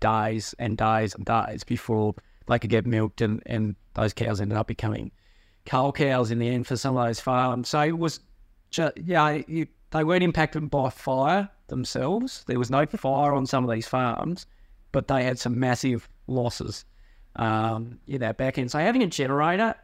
days 0.00 0.54
and 0.58 0.78
days 0.78 1.14
and 1.14 1.24
days 1.24 1.64
before 1.64 2.14
they 2.46 2.58
could 2.58 2.70
get 2.70 2.86
milked, 2.86 3.20
and, 3.20 3.42
and 3.46 3.76
those 3.94 4.14
cows 4.14 4.40
ended 4.40 4.56
up 4.56 4.66
becoming 4.66 5.10
cull 5.66 5.92
cows 5.92 6.30
in 6.30 6.38
the 6.38 6.48
end 6.48 6.66
for 6.66 6.76
some 6.76 6.96
of 6.96 7.06
those 7.06 7.20
farms. 7.20 7.68
So 7.68 7.80
it 7.82 7.98
was 7.98 8.20
just, 8.70 8.96
yeah, 8.96 9.28
it, 9.28 9.68
they 9.90 10.04
weren't 10.04 10.22
impacted 10.22 10.70
by 10.70 10.88
fire 10.90 11.50
themselves. 11.70 12.44
There 12.46 12.58
was 12.58 12.70
no 12.70 12.84
fire 12.84 13.32
on 13.32 13.46
some 13.46 13.64
of 13.64 13.70
these 13.70 13.86
farms, 13.86 14.46
but 14.92 15.08
they 15.08 15.24
had 15.24 15.38
some 15.38 15.58
massive 15.58 16.08
losses 16.26 16.84
um, 17.36 17.98
in 18.06 18.20
that 18.20 18.36
back 18.36 18.58
end. 18.58 18.70
So 18.70 18.78
having 18.78 19.02
a 19.02 19.06
generator, 19.06 19.74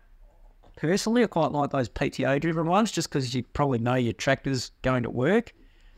personally, 0.76 1.24
I 1.24 1.26
quite 1.26 1.52
like 1.52 1.70
those 1.70 1.88
PTO 1.88 2.40
driven 2.40 2.66
ones 2.66 2.92
just 2.92 3.08
because 3.08 3.34
you 3.34 3.42
probably 3.42 3.78
know 3.78 3.94
your 3.94 4.12
tractor's 4.12 4.72
going 4.82 5.04
to 5.04 5.10
work. 5.10 5.54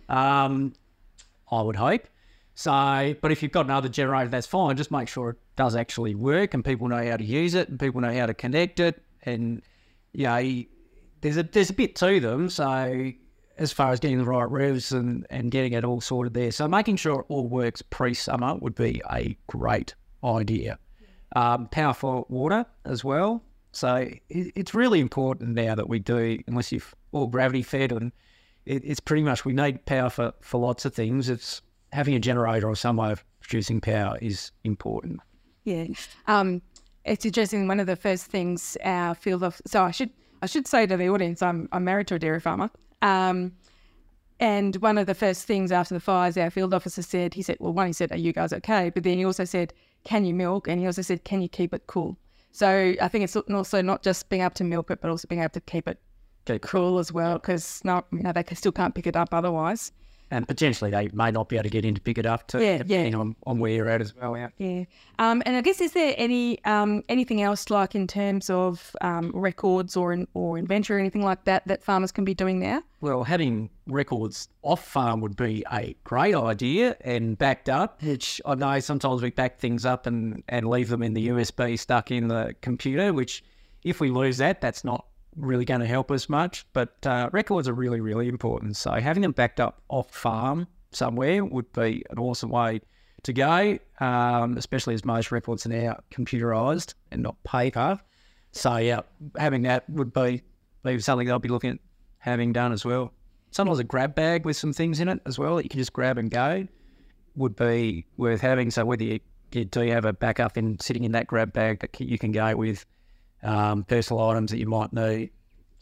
Um, 0.08 0.74
I 1.50 1.62
would 1.62 1.76
hope. 1.76 2.06
So, 2.54 3.14
but 3.20 3.30
if 3.30 3.42
you've 3.42 3.52
got 3.52 3.66
another 3.66 3.88
generator, 3.88 4.28
that's 4.28 4.46
fine. 4.46 4.76
Just 4.76 4.90
make 4.90 5.08
sure 5.08 5.30
it 5.30 5.36
does 5.56 5.76
actually 5.76 6.14
work 6.14 6.54
and 6.54 6.64
people 6.64 6.88
know 6.88 7.08
how 7.08 7.16
to 7.16 7.24
use 7.24 7.54
it 7.54 7.68
and 7.68 7.78
people 7.78 8.00
know 8.00 8.12
how 8.12 8.26
to 8.26 8.34
connect 8.34 8.80
it. 8.80 9.00
And, 9.22 9.62
you 10.12 10.24
know, 10.24 10.64
there's 11.20 11.36
a, 11.36 11.44
there's 11.44 11.70
a 11.70 11.74
bit 11.74 11.94
to 11.96 12.20
them. 12.20 12.48
So 12.48 13.12
as 13.58 13.72
far 13.72 13.92
as 13.92 14.00
getting 14.00 14.18
the 14.18 14.24
right 14.24 14.48
revs 14.50 14.92
and, 14.92 15.26
and 15.30 15.50
getting 15.50 15.72
it 15.72 15.84
all 15.84 16.00
sorted 16.00 16.34
there. 16.34 16.50
So 16.52 16.66
making 16.68 16.96
sure 16.96 17.20
it 17.20 17.26
all 17.28 17.46
works 17.46 17.82
pre-summer 17.82 18.56
would 18.56 18.74
be 18.74 19.02
a 19.10 19.36
great 19.48 19.94
idea. 20.24 20.78
Um, 21.36 21.68
powerful 21.68 22.26
water 22.28 22.64
as 22.84 23.04
well. 23.04 23.42
So 23.72 24.08
it's 24.30 24.74
really 24.74 25.00
important 25.00 25.50
now 25.50 25.74
that 25.74 25.88
we 25.88 25.98
do, 25.98 26.38
unless 26.46 26.72
you've 26.72 26.94
all 27.12 27.26
gravity 27.26 27.62
fed, 27.62 27.92
and 27.92 28.12
it, 28.64 28.82
it's 28.84 29.00
pretty 29.00 29.22
much 29.22 29.44
we 29.44 29.52
need 29.52 29.84
power 29.84 30.08
for, 30.08 30.32
for 30.40 30.58
lots 30.58 30.84
of 30.84 30.94
things. 30.94 31.28
It's 31.28 31.60
having 31.92 32.14
a 32.14 32.18
generator 32.18 32.68
or 32.68 32.76
some 32.76 32.96
way 32.96 33.12
of 33.12 33.24
producing 33.40 33.80
power 33.80 34.18
is 34.22 34.52
important. 34.64 35.20
Yeah. 35.64 35.86
Um, 36.26 36.62
it's 37.04 37.24
interesting. 37.24 37.68
One 37.68 37.80
of 37.80 37.86
the 37.86 37.96
first 37.96 38.26
things 38.26 38.76
our 38.84 39.14
field 39.14 39.42
of 39.42 39.60
so 39.66 39.84
I 39.84 39.90
should 39.90 40.10
I 40.42 40.46
should 40.46 40.66
say 40.66 40.86
to 40.86 40.96
the 40.96 41.08
audience, 41.08 41.42
I'm 41.42 41.68
I'm 41.72 41.84
married 41.84 42.06
to 42.08 42.14
a 42.14 42.18
dairy 42.18 42.40
farmer, 42.40 42.70
um, 43.02 43.52
and 44.40 44.76
one 44.76 44.98
of 44.98 45.06
the 45.06 45.14
first 45.14 45.46
things 45.46 45.72
after 45.72 45.94
the 45.94 46.00
fires, 46.00 46.36
our 46.36 46.50
field 46.50 46.72
officer 46.72 47.02
said, 47.02 47.34
he 47.34 47.42
said, 47.42 47.56
well, 47.60 47.72
one, 47.72 47.88
he 47.88 47.92
said, 47.92 48.12
are 48.12 48.18
you 48.18 48.32
guys 48.32 48.52
okay? 48.52 48.90
But 48.90 49.02
then 49.02 49.18
he 49.18 49.24
also 49.24 49.44
said, 49.44 49.72
can 50.04 50.24
you 50.24 50.34
milk? 50.34 50.68
And 50.68 50.80
he 50.80 50.86
also 50.86 51.02
said, 51.02 51.24
can 51.24 51.42
you 51.42 51.48
keep 51.48 51.74
it 51.74 51.86
cool? 51.86 52.16
So 52.52 52.94
I 53.00 53.08
think 53.08 53.24
it's 53.24 53.36
also 53.36 53.82
not 53.82 54.02
just 54.02 54.28
being 54.28 54.42
able 54.42 54.54
to 54.54 54.64
milk 54.64 54.90
it, 54.90 55.00
but 55.00 55.10
also 55.10 55.26
being 55.28 55.40
able 55.40 55.50
to 55.50 55.60
keep 55.60 55.88
it 55.88 55.98
cool 56.62 56.98
as 56.98 57.12
well, 57.12 57.34
because 57.34 57.82
you 57.84 57.90
know, 58.12 58.32
they 58.32 58.44
still 58.54 58.72
can't 58.72 58.94
pick 58.94 59.06
it 59.06 59.16
up 59.16 59.34
otherwise 59.34 59.92
and 60.30 60.46
potentially 60.46 60.90
they 60.90 61.08
may 61.12 61.30
not 61.30 61.48
be 61.48 61.56
able 61.56 61.64
to 61.64 61.70
get 61.70 61.84
in 61.84 61.94
to 61.94 62.00
pick 62.00 62.18
it 62.18 62.26
up 62.26 62.46
too, 62.46 62.60
yeah, 62.60 62.78
depending 62.78 63.12
yeah. 63.12 63.18
On, 63.18 63.36
on 63.46 63.58
where 63.58 63.72
you're 63.72 63.88
at 63.88 64.00
as 64.00 64.14
well. 64.14 64.36
Yeah. 64.36 64.48
Yeah. 64.58 64.84
Um, 65.18 65.42
and 65.46 65.56
I 65.56 65.60
guess 65.60 65.80
is 65.80 65.92
there 65.92 66.14
any 66.16 66.62
um, 66.64 67.02
anything 67.08 67.42
else 67.42 67.70
like 67.70 67.94
in 67.94 68.06
terms 68.06 68.50
of 68.50 68.94
um, 69.00 69.30
records 69.34 69.96
or 69.96 70.12
in, 70.12 70.28
or 70.34 70.58
inventory 70.58 70.98
or 70.98 71.00
anything 71.00 71.24
like 71.24 71.44
that 71.44 71.66
that 71.66 71.82
farmers 71.82 72.12
can 72.12 72.24
be 72.24 72.34
doing 72.34 72.60
now? 72.60 72.82
Well, 73.00 73.24
having 73.24 73.70
records 73.86 74.48
off 74.62 74.84
farm 74.84 75.20
would 75.20 75.36
be 75.36 75.64
a 75.72 75.94
great 76.04 76.34
idea 76.34 76.96
and 77.00 77.38
backed 77.38 77.68
up. 77.68 78.02
Which 78.02 78.40
I 78.44 78.54
know 78.54 78.80
sometimes 78.80 79.22
we 79.22 79.30
back 79.30 79.58
things 79.58 79.84
up 79.84 80.06
and, 80.06 80.42
and 80.48 80.68
leave 80.68 80.88
them 80.88 81.02
in 81.02 81.14
the 81.14 81.28
USB 81.28 81.78
stuck 81.78 82.10
in 82.10 82.28
the 82.28 82.54
computer, 82.60 83.12
which 83.12 83.42
if 83.84 84.00
we 84.00 84.10
lose 84.10 84.38
that, 84.38 84.60
that's 84.60 84.84
not 84.84 85.06
really 85.38 85.64
going 85.64 85.80
to 85.80 85.86
help 85.86 86.10
us 86.10 86.28
much. 86.28 86.66
But 86.72 86.94
uh, 87.06 87.30
records 87.32 87.68
are 87.68 87.72
really, 87.74 88.00
really 88.00 88.28
important. 88.28 88.76
So 88.76 88.92
having 88.92 89.22
them 89.22 89.32
backed 89.32 89.60
up 89.60 89.82
off 89.88 90.10
farm 90.10 90.66
somewhere 90.90 91.44
would 91.44 91.72
be 91.72 92.04
an 92.10 92.18
awesome 92.18 92.50
way 92.50 92.80
to 93.24 93.32
go, 93.32 93.78
um, 94.00 94.56
especially 94.56 94.94
as 94.94 95.04
most 95.04 95.32
records 95.32 95.66
are 95.66 95.70
now 95.70 95.98
computerized 96.10 96.94
and 97.10 97.22
not 97.22 97.42
paper. 97.44 97.98
So 98.52 98.76
yeah, 98.76 99.00
having 99.36 99.62
that 99.62 99.88
would 99.90 100.12
be, 100.12 100.42
be 100.84 100.98
something 101.00 101.30
I'll 101.30 101.38
be 101.38 101.48
looking 101.48 101.70
at 101.70 101.78
having 102.18 102.52
done 102.52 102.72
as 102.72 102.84
well. 102.84 103.12
Sometimes 103.50 103.78
a 103.78 103.84
grab 103.84 104.14
bag 104.14 104.44
with 104.44 104.56
some 104.56 104.72
things 104.72 105.00
in 105.00 105.08
it 105.08 105.20
as 105.26 105.38
well 105.38 105.56
that 105.56 105.64
you 105.64 105.68
can 105.68 105.78
just 105.78 105.92
grab 105.92 106.18
and 106.18 106.30
go 106.30 106.66
would 107.34 107.56
be 107.56 108.04
worth 108.16 108.40
having. 108.40 108.70
So 108.70 108.84
whether 108.84 109.04
you, 109.04 109.20
you 109.52 109.64
do 109.64 109.80
have 109.80 110.04
a 110.04 110.12
backup 110.12 110.56
in 110.56 110.78
sitting 110.80 111.04
in 111.04 111.12
that 111.12 111.26
grab 111.26 111.52
bag 111.52 111.80
that 111.80 111.98
you 112.00 112.18
can 112.18 112.32
go 112.32 112.54
with 112.56 112.84
um, 113.42 113.84
personal 113.84 114.22
items 114.22 114.50
that 114.50 114.58
you 114.58 114.66
might 114.66 114.92
need. 114.92 115.30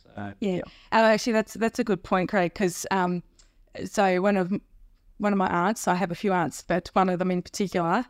So, 0.03 0.33
yeah, 0.41 0.61
uh, 0.93 1.11
actually, 1.13 1.35
that's 1.35 1.55
that's 1.55 1.79
a 1.79 1.85
good 1.85 2.03
point, 2.03 2.29
Craig. 2.31 2.53
Because 2.53 2.87
um, 2.91 3.23
so 3.85 4.21
one 4.21 4.37
of 4.37 4.53
one 5.19 5.33
of 5.33 5.39
my 5.39 5.49
aunts, 5.49 5.89
I 5.89 5.95
have 5.95 6.11
a 6.11 6.15
few 6.15 6.33
aunts, 6.33 6.63
but 6.63 6.91
one 6.93 7.09
of 7.09 7.19
them 7.19 7.31
in 7.31 7.43
particular, 7.43 8.05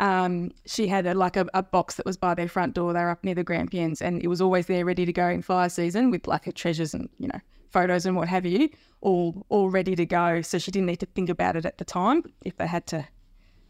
um, 0.00 0.50
she 0.66 0.88
had 0.88 1.06
a, 1.06 1.14
like 1.14 1.36
a, 1.36 1.46
a 1.54 1.62
box 1.62 1.94
that 1.96 2.06
was 2.06 2.16
by 2.16 2.34
their 2.34 2.48
front 2.48 2.74
door. 2.74 2.92
They 2.92 3.00
were 3.00 3.10
up 3.10 3.22
near 3.22 3.34
the 3.34 3.44
Grampians, 3.44 4.02
and 4.02 4.22
it 4.22 4.28
was 4.28 4.40
always 4.40 4.66
there, 4.66 4.84
ready 4.84 5.04
to 5.04 5.12
go 5.12 5.28
in 5.28 5.42
fire 5.42 5.68
season 5.68 6.10
with 6.10 6.26
like 6.26 6.44
her 6.46 6.52
treasures 6.52 6.94
and 6.94 7.08
you 7.18 7.28
know 7.28 7.40
photos 7.70 8.06
and 8.06 8.16
what 8.16 8.28
have 8.28 8.46
you, 8.46 8.68
all 9.00 9.46
all 9.48 9.70
ready 9.70 9.94
to 9.94 10.06
go. 10.06 10.42
So 10.42 10.58
she 10.58 10.70
didn't 10.70 10.86
need 10.86 11.00
to 11.00 11.06
think 11.06 11.28
about 11.28 11.56
it 11.56 11.64
at 11.64 11.78
the 11.78 11.84
time 11.84 12.24
if 12.44 12.56
they 12.56 12.66
had 12.66 12.86
to 12.88 13.06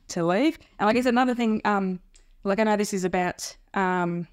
to 0.08 0.24
leave. 0.24 0.58
And 0.78 0.88
I 0.88 0.92
guess 0.92 1.06
another 1.06 1.34
thing, 1.34 1.60
um, 1.64 2.00
like 2.44 2.58
I 2.58 2.64
know 2.64 2.76
this 2.76 2.92
is 2.92 3.04
about 3.04 3.56
um, 3.74 4.26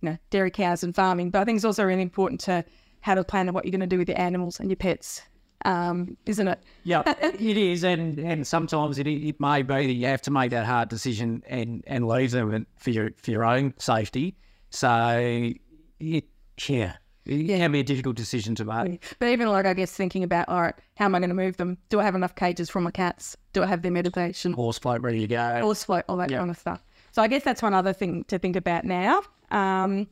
you 0.00 0.10
know 0.10 0.18
dairy 0.30 0.50
cows 0.50 0.82
and 0.82 0.94
farming, 0.94 1.30
but 1.30 1.40
I 1.40 1.44
think 1.44 1.56
it's 1.56 1.64
also 1.64 1.84
really 1.84 2.02
important 2.02 2.40
to 2.42 2.64
have 3.00 3.18
a 3.18 3.24
plan 3.24 3.48
of 3.48 3.54
what 3.54 3.64
you're 3.64 3.70
going 3.70 3.80
to 3.80 3.86
do 3.86 3.98
with 3.98 4.08
your 4.08 4.18
animals 4.18 4.58
and 4.58 4.68
your 4.70 4.76
pets 4.76 5.22
um, 5.64 6.16
isn't 6.26 6.48
it? 6.48 6.62
Yeah, 6.84 7.02
it 7.20 7.56
is, 7.56 7.84
and 7.84 8.18
and 8.18 8.46
sometimes 8.46 8.98
it 8.98 9.06
it 9.06 9.40
may 9.40 9.62
be 9.62 9.86
that 9.86 9.92
you 9.92 10.06
have 10.06 10.22
to 10.22 10.30
make 10.30 10.50
that 10.50 10.66
hard 10.66 10.88
decision 10.88 11.42
and 11.48 11.82
and 11.86 12.06
leave 12.06 12.30
them 12.30 12.66
for 12.76 12.90
your 12.90 13.10
for 13.16 13.30
your 13.30 13.44
own 13.44 13.74
safety. 13.78 14.36
So 14.70 15.52
it 16.00 16.24
yeah. 16.66 16.96
It 17.30 17.58
can 17.58 17.72
be 17.72 17.80
a 17.80 17.84
difficult 17.84 18.16
decision 18.16 18.54
to 18.54 18.64
make. 18.64 19.16
But 19.18 19.28
even 19.28 19.48
like 19.48 19.66
I 19.66 19.74
guess 19.74 19.92
thinking 19.92 20.22
about 20.22 20.48
all 20.48 20.62
right, 20.62 20.74
how 20.96 21.04
am 21.04 21.14
I 21.14 21.18
going 21.18 21.28
to 21.28 21.36
move 21.36 21.58
them? 21.58 21.76
Do 21.90 22.00
I 22.00 22.04
have 22.04 22.14
enough 22.14 22.34
cages 22.34 22.70
for 22.70 22.80
my 22.80 22.90
cats? 22.90 23.36
Do 23.52 23.62
I 23.62 23.66
have 23.66 23.82
their 23.82 23.92
medication? 23.92 24.54
Horse 24.54 24.78
float 24.78 25.02
ready 25.02 25.20
to 25.20 25.26
go. 25.26 25.60
Horse 25.60 25.84
float, 25.84 26.04
all 26.08 26.16
that 26.16 26.30
yeah. 26.30 26.38
kind 26.38 26.50
of 26.50 26.56
stuff. 26.56 26.82
So 27.12 27.20
I 27.20 27.28
guess 27.28 27.44
that's 27.44 27.60
one 27.60 27.74
other 27.74 27.92
thing 27.92 28.24
to 28.28 28.38
think 28.38 28.56
about 28.56 28.84
now. 28.86 29.20
Um, 29.50 30.06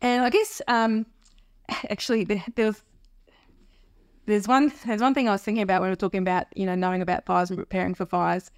and 0.00 0.22
I 0.22 0.30
guess 0.30 0.62
um, 0.68 1.06
actually 1.90 2.24
there, 2.24 2.42
was 2.56 2.82
there's 4.26 4.48
one 4.48 4.72
there's 4.86 5.00
one 5.00 5.14
thing 5.14 5.28
I 5.28 5.32
was 5.32 5.42
thinking 5.42 5.62
about 5.62 5.80
when 5.80 5.90
we 5.90 5.92
are 5.92 5.96
talking 5.96 6.22
about 6.22 6.46
you 6.54 6.66
know 6.66 6.74
knowing 6.74 7.02
about 7.02 7.26
fires 7.26 7.50
and 7.50 7.58
preparing 7.58 7.94
for 7.94 8.06
fires. 8.06 8.50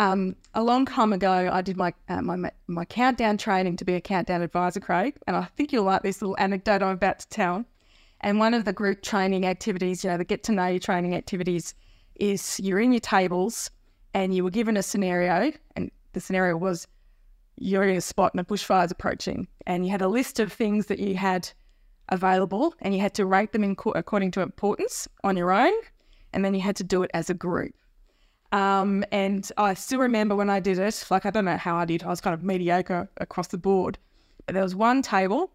Um, 0.00 0.36
a 0.54 0.62
long 0.62 0.86
time 0.86 1.12
ago, 1.12 1.50
I 1.52 1.60
did 1.60 1.76
my, 1.76 1.92
uh, 2.08 2.22
my 2.22 2.52
my 2.68 2.84
countdown 2.84 3.36
training 3.36 3.76
to 3.78 3.84
be 3.84 3.94
a 3.94 4.00
countdown 4.00 4.42
advisor, 4.42 4.78
Craig, 4.78 5.16
and 5.26 5.36
I 5.36 5.44
think 5.56 5.72
you'll 5.72 5.84
like 5.84 6.02
this 6.02 6.22
little 6.22 6.36
anecdote 6.38 6.82
I'm 6.82 6.90
about 6.90 7.18
to 7.20 7.28
tell. 7.28 7.64
And 8.20 8.38
one 8.38 8.54
of 8.54 8.64
the 8.64 8.72
group 8.72 9.02
training 9.02 9.46
activities, 9.46 10.04
you 10.04 10.10
know, 10.10 10.16
the 10.16 10.24
get 10.24 10.44
to 10.44 10.52
know 10.52 10.66
you 10.66 10.78
training 10.78 11.14
activities, 11.14 11.74
is 12.16 12.60
you're 12.60 12.80
in 12.80 12.92
your 12.92 13.00
tables 13.00 13.70
and 14.14 14.34
you 14.34 14.44
were 14.44 14.50
given 14.50 14.76
a 14.76 14.82
scenario, 14.82 15.52
and 15.74 15.90
the 16.12 16.20
scenario 16.20 16.56
was 16.56 16.86
you're 17.60 17.84
in 17.84 17.96
a 17.96 18.00
spot 18.00 18.32
and 18.32 18.40
a 18.40 18.44
bushfire's 18.44 18.90
approaching, 18.90 19.48
and 19.66 19.84
you 19.84 19.90
had 19.90 20.02
a 20.02 20.08
list 20.08 20.40
of 20.40 20.52
things 20.52 20.86
that 20.86 20.98
you 20.98 21.16
had 21.16 21.50
available 22.10 22.74
and 22.80 22.94
you 22.94 23.00
had 23.00 23.14
to 23.14 23.26
rate 23.26 23.52
them 23.52 23.64
in 23.64 23.76
co- 23.76 23.92
according 23.92 24.30
to 24.32 24.40
importance 24.40 25.08
on 25.24 25.36
your 25.36 25.52
own. 25.52 25.72
And 26.32 26.44
then 26.44 26.54
you 26.54 26.60
had 26.60 26.76
to 26.76 26.84
do 26.84 27.02
it 27.02 27.10
as 27.14 27.30
a 27.30 27.34
group. 27.34 27.74
Um, 28.52 29.04
and 29.12 29.50
I 29.56 29.74
still 29.74 30.00
remember 30.00 30.34
when 30.34 30.50
I 30.50 30.60
did 30.60 30.78
it, 30.78 31.06
like, 31.10 31.26
I 31.26 31.30
don't 31.30 31.44
know 31.44 31.56
how 31.56 31.76
I 31.76 31.84
did, 31.84 32.02
I 32.02 32.08
was 32.08 32.20
kind 32.20 32.34
of 32.34 32.42
mediocre 32.42 33.08
across 33.18 33.48
the 33.48 33.58
board. 33.58 33.98
But 34.46 34.54
there 34.54 34.62
was 34.62 34.74
one 34.74 35.02
table 35.02 35.50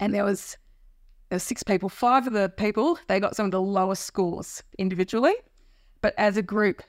and 0.00 0.14
there 0.14 0.24
was, 0.24 0.56
there 1.28 1.36
was 1.36 1.42
six 1.42 1.62
people. 1.62 1.88
Five 1.88 2.26
of 2.26 2.32
the 2.32 2.48
people, 2.48 2.98
they 3.08 3.20
got 3.20 3.36
some 3.36 3.46
of 3.46 3.52
the 3.52 3.60
lowest 3.60 4.04
scores 4.04 4.62
individually. 4.78 5.34
But 6.00 6.14
as 6.16 6.36
a 6.36 6.42
group, 6.42 6.82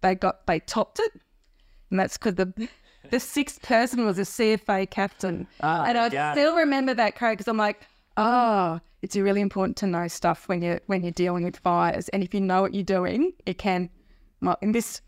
they 0.00 0.14
got, 0.14 0.46
they 0.46 0.58
topped 0.60 0.98
it. 1.00 1.12
And 1.90 2.00
that's 2.00 2.18
because 2.18 2.34
the, 2.34 2.68
the 3.10 3.20
sixth 3.20 3.62
person 3.62 4.04
was 4.04 4.18
a 4.18 4.22
CFA 4.22 4.88
captain. 4.90 5.46
Oh, 5.62 5.82
and 5.84 5.98
I 5.98 6.32
still 6.32 6.56
remember 6.56 6.94
that, 6.94 7.16
Craig, 7.16 7.38
because 7.38 7.48
I'm 7.48 7.56
like, 7.56 7.86
oh, 8.16 8.80
it's 9.02 9.16
really 9.16 9.40
important 9.40 9.76
to 9.78 9.86
know 9.86 10.08
stuff 10.08 10.48
when 10.48 10.62
you're 10.62 10.80
when 10.86 11.02
you're 11.02 11.12
dealing 11.12 11.44
with 11.44 11.56
fires. 11.56 12.08
And 12.10 12.22
if 12.22 12.34
you 12.34 12.40
know 12.40 12.62
what 12.62 12.74
you're 12.74 12.82
doing, 12.82 13.32
it 13.46 13.58
can, 13.58 13.90
well, 14.42 14.58
in 14.60 14.72
this 14.72 15.00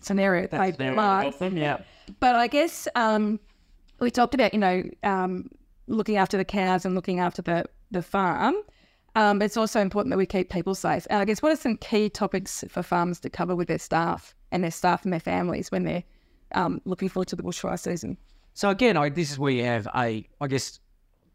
scenario, 0.00 0.46
they 0.46 0.90
might. 0.90 1.34
Yeah. 1.40 1.78
But 2.20 2.36
I 2.36 2.46
guess 2.46 2.88
um, 2.94 3.40
we 3.98 4.10
talked 4.10 4.34
about 4.34 4.52
you 4.54 4.60
know 4.60 4.82
um, 5.02 5.50
looking 5.86 6.16
after 6.16 6.36
the 6.36 6.44
cows 6.44 6.84
and 6.84 6.94
looking 6.94 7.20
after 7.20 7.42
the 7.42 7.64
the 7.90 8.02
farm. 8.02 8.54
Um, 9.14 9.42
it's 9.42 9.58
also 9.58 9.80
important 9.80 10.10
that 10.12 10.16
we 10.16 10.24
keep 10.24 10.48
people 10.48 10.74
safe. 10.74 11.06
And 11.10 11.20
I 11.20 11.26
guess 11.26 11.42
what 11.42 11.52
are 11.52 11.56
some 11.56 11.76
key 11.76 12.08
topics 12.08 12.64
for 12.68 12.82
farmers 12.82 13.20
to 13.20 13.28
cover 13.28 13.54
with 13.54 13.68
their 13.68 13.78
staff 13.78 14.34
and 14.50 14.64
their 14.64 14.70
staff 14.70 15.04
and 15.04 15.12
their 15.12 15.20
families 15.20 15.70
when 15.70 15.84
they're 15.84 16.02
um, 16.54 16.80
looking 16.84 17.08
forward 17.08 17.28
to 17.28 17.36
the 17.36 17.42
bushfire 17.42 17.78
season? 17.78 18.16
So 18.54 18.70
again, 18.70 18.96
I, 18.96 19.08
this 19.08 19.30
is 19.30 19.38
where 19.38 19.52
you 19.52 19.64
have 19.64 19.88
a, 19.94 20.26
I 20.40 20.46
guess, 20.46 20.78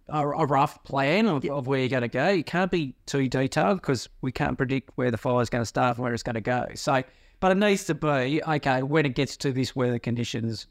a, 0.09 0.27
a 0.27 0.45
rough 0.45 0.83
plan 0.83 1.27
of, 1.27 1.43
of 1.45 1.67
where 1.67 1.79
you're 1.79 1.89
going 1.89 2.01
to 2.03 2.07
go. 2.07 2.29
You 2.29 2.43
can't 2.43 2.71
be 2.71 2.95
too 3.05 3.27
detailed 3.27 3.81
because 3.81 4.07
we 4.21 4.31
can't 4.31 4.57
predict 4.57 4.91
where 4.95 5.11
the 5.11 5.17
fire 5.17 5.41
is 5.41 5.49
going 5.49 5.63
to 5.63 5.65
start 5.65 5.97
and 5.97 6.03
where 6.03 6.13
it's 6.13 6.23
going 6.23 6.35
to 6.35 6.41
go. 6.41 6.67
So, 6.75 7.03
but 7.39 7.51
it 7.51 7.57
needs 7.57 7.85
to 7.85 7.95
be 7.95 8.41
okay 8.43 8.83
when 8.83 9.05
it 9.05 9.15
gets 9.15 9.37
to 9.37 9.51
this 9.51 9.75
weather 9.75 9.99
conditions. 9.99 10.67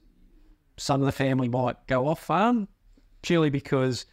Some 0.76 1.00
of 1.00 1.06
the 1.06 1.12
family 1.12 1.48
might 1.48 1.86
go 1.86 2.06
off 2.06 2.22
farm 2.22 2.68
purely 3.22 3.50
because 3.50 4.06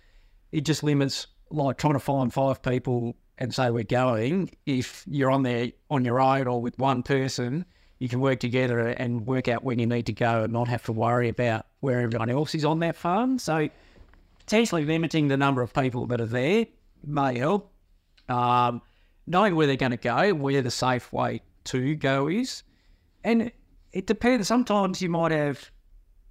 it 0.52 0.62
just 0.62 0.84
limits 0.84 1.28
like 1.50 1.78
trying 1.78 1.94
to 1.94 2.00
find 2.00 2.34
five 2.34 2.62
people 2.62 3.16
and 3.38 3.54
say 3.54 3.70
we're 3.70 3.84
going. 3.84 4.50
If 4.66 5.04
you're 5.08 5.32
on 5.32 5.44
there 5.44 5.72
on 5.90 6.06
your 6.06 6.20
own 6.20 6.48
or 6.48 6.62
with 6.62 6.78
one 6.80 7.04
person, 7.04 7.66
you 8.04 8.10
can 8.10 8.20
work 8.20 8.42
together 8.42 8.90
and 8.90 9.26
work 9.26 9.48
out 9.48 9.64
when 9.64 9.80
you 9.80 9.86
need 9.86 10.06
to 10.08 10.12
go 10.12 10.44
and 10.44 10.52
not 10.52 10.68
have 10.68 10.84
to 10.84 10.92
worry 10.92 11.30
about 11.30 11.66
where 11.80 12.02
everyone 12.02 12.30
else 12.30 12.54
is 12.54 12.66
on 12.66 12.80
that 12.80 12.98
farm. 12.98 13.40
So 13.40 13.70
potentially 14.40 14.84
limiting 14.84 15.30
the 15.30 15.38
number 15.38 15.62
of 15.62 15.74
people 15.74 16.06
that 16.08 16.20
are 16.20 16.26
there 16.26 16.66
may 17.06 17.40
help. 17.40 17.72
Um, 18.28 18.82
knowing 19.26 19.56
where 19.56 19.68
they're 19.68 19.78
going 19.78 19.92
to 19.92 19.98
go, 19.98 20.34
where 20.34 20.62
the 20.62 20.70
safe 20.70 21.14
way 21.14 21.44
to 21.64 21.96
go 21.96 22.28
is. 22.28 22.64
And 23.24 23.54
it 23.94 24.06
depends. 24.06 24.50
Sometimes 24.50 25.02
you 25.02 25.08
might 25.08 25.32
have 25.32 25.72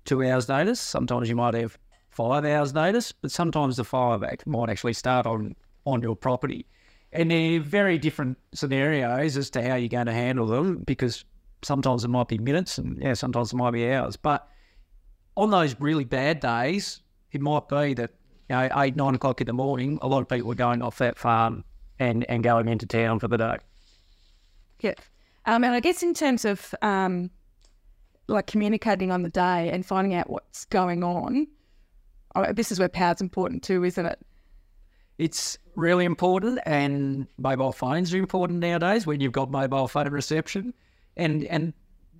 two 0.04 0.22
hours 0.22 0.50
notice. 0.50 0.78
Sometimes 0.78 1.30
you 1.30 1.36
might 1.36 1.54
have 1.54 1.78
five 2.10 2.44
hours 2.44 2.74
notice. 2.74 3.12
But 3.12 3.30
sometimes 3.30 3.78
the 3.78 3.84
fire 3.84 4.18
back 4.18 4.46
might 4.46 4.68
actually 4.68 4.92
start 4.92 5.26
on, 5.26 5.56
on 5.86 6.02
your 6.02 6.16
property. 6.16 6.66
And 7.14 7.30
they're 7.30 7.60
very 7.60 7.96
different 7.96 8.36
scenarios 8.52 9.38
as 9.38 9.48
to 9.50 9.66
how 9.66 9.76
you're 9.76 9.88
going 9.88 10.04
to 10.04 10.12
handle 10.12 10.46
them 10.46 10.82
because 10.84 11.24
sometimes 11.62 12.04
it 12.04 12.08
might 12.08 12.28
be 12.28 12.38
minutes 12.38 12.78
and 12.78 13.00
yeah, 13.00 13.14
sometimes 13.14 13.52
it 13.52 13.56
might 13.56 13.72
be 13.72 13.90
hours. 13.90 14.16
But 14.16 14.48
on 15.36 15.50
those 15.50 15.76
really 15.80 16.04
bad 16.04 16.40
days, 16.40 17.00
it 17.30 17.40
might 17.40 17.68
be 17.68 17.94
that 17.94 18.10
you 18.48 18.56
know 18.56 18.68
eight 18.76 18.96
nine 18.96 19.14
o'clock 19.14 19.40
in 19.40 19.46
the 19.46 19.52
morning, 19.52 19.98
a 20.02 20.08
lot 20.08 20.20
of 20.20 20.28
people 20.28 20.50
are 20.52 20.56
going 20.56 20.82
off 20.82 20.98
that 20.98 21.18
farm 21.18 21.64
and 21.98 22.24
and 22.28 22.42
going 22.42 22.68
into 22.68 22.86
town 22.86 23.18
for 23.18 23.28
the 23.28 23.38
day. 23.38 23.56
Yeah, 24.80 24.94
um, 25.46 25.64
and 25.64 25.74
I 25.74 25.80
guess 25.80 26.02
in 26.02 26.14
terms 26.14 26.44
of 26.44 26.74
um, 26.82 27.30
like 28.26 28.46
communicating 28.46 29.10
on 29.10 29.22
the 29.22 29.28
day 29.28 29.70
and 29.70 29.86
finding 29.86 30.14
out 30.14 30.28
what's 30.28 30.64
going 30.66 31.04
on, 31.04 31.46
this 32.52 32.72
is 32.72 32.78
where 32.78 32.88
power's 32.88 33.20
important 33.20 33.62
too, 33.62 33.84
isn't 33.84 34.06
it? 34.06 34.18
It's 35.18 35.58
really 35.76 36.04
important, 36.04 36.58
and 36.66 37.26
mobile 37.38 37.72
phones 37.72 38.12
are 38.12 38.18
important 38.18 38.58
nowadays 38.58 39.06
when 39.06 39.20
you've 39.20 39.32
got 39.32 39.50
mobile 39.50 39.86
phone 39.86 40.08
reception, 40.08 40.74
and 41.16 41.44
and 41.44 41.72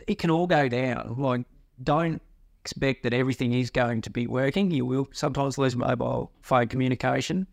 it 0.07 0.19
can 0.19 0.31
all 0.31 0.47
go 0.47 0.69
down. 0.69 1.15
Like, 1.19 1.43
don't 1.83 2.21
expect 2.61 3.03
that 3.03 3.13
everything 3.13 3.53
is 3.53 3.71
going 3.71 4.03
to 4.03 4.11
be 4.11 4.27
working. 4.27 4.71
You 4.71 4.87
will 4.87 5.09
sometimes 5.13 5.59
lose 5.59 5.77
mobile 5.77 6.31
phone 6.43 6.69
communication. 6.69 7.47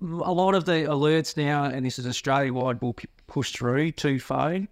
A 0.00 0.32
lot 0.32 0.54
of 0.54 0.64
the 0.64 0.84
alerts 0.84 1.36
now, 1.36 1.64
and 1.64 1.84
this 1.84 1.98
is 1.98 2.06
Australia 2.06 2.52
wide, 2.52 2.80
will 2.80 2.96
push 3.26 3.52
through 3.52 3.92
to 3.92 4.20
phone. 4.20 4.68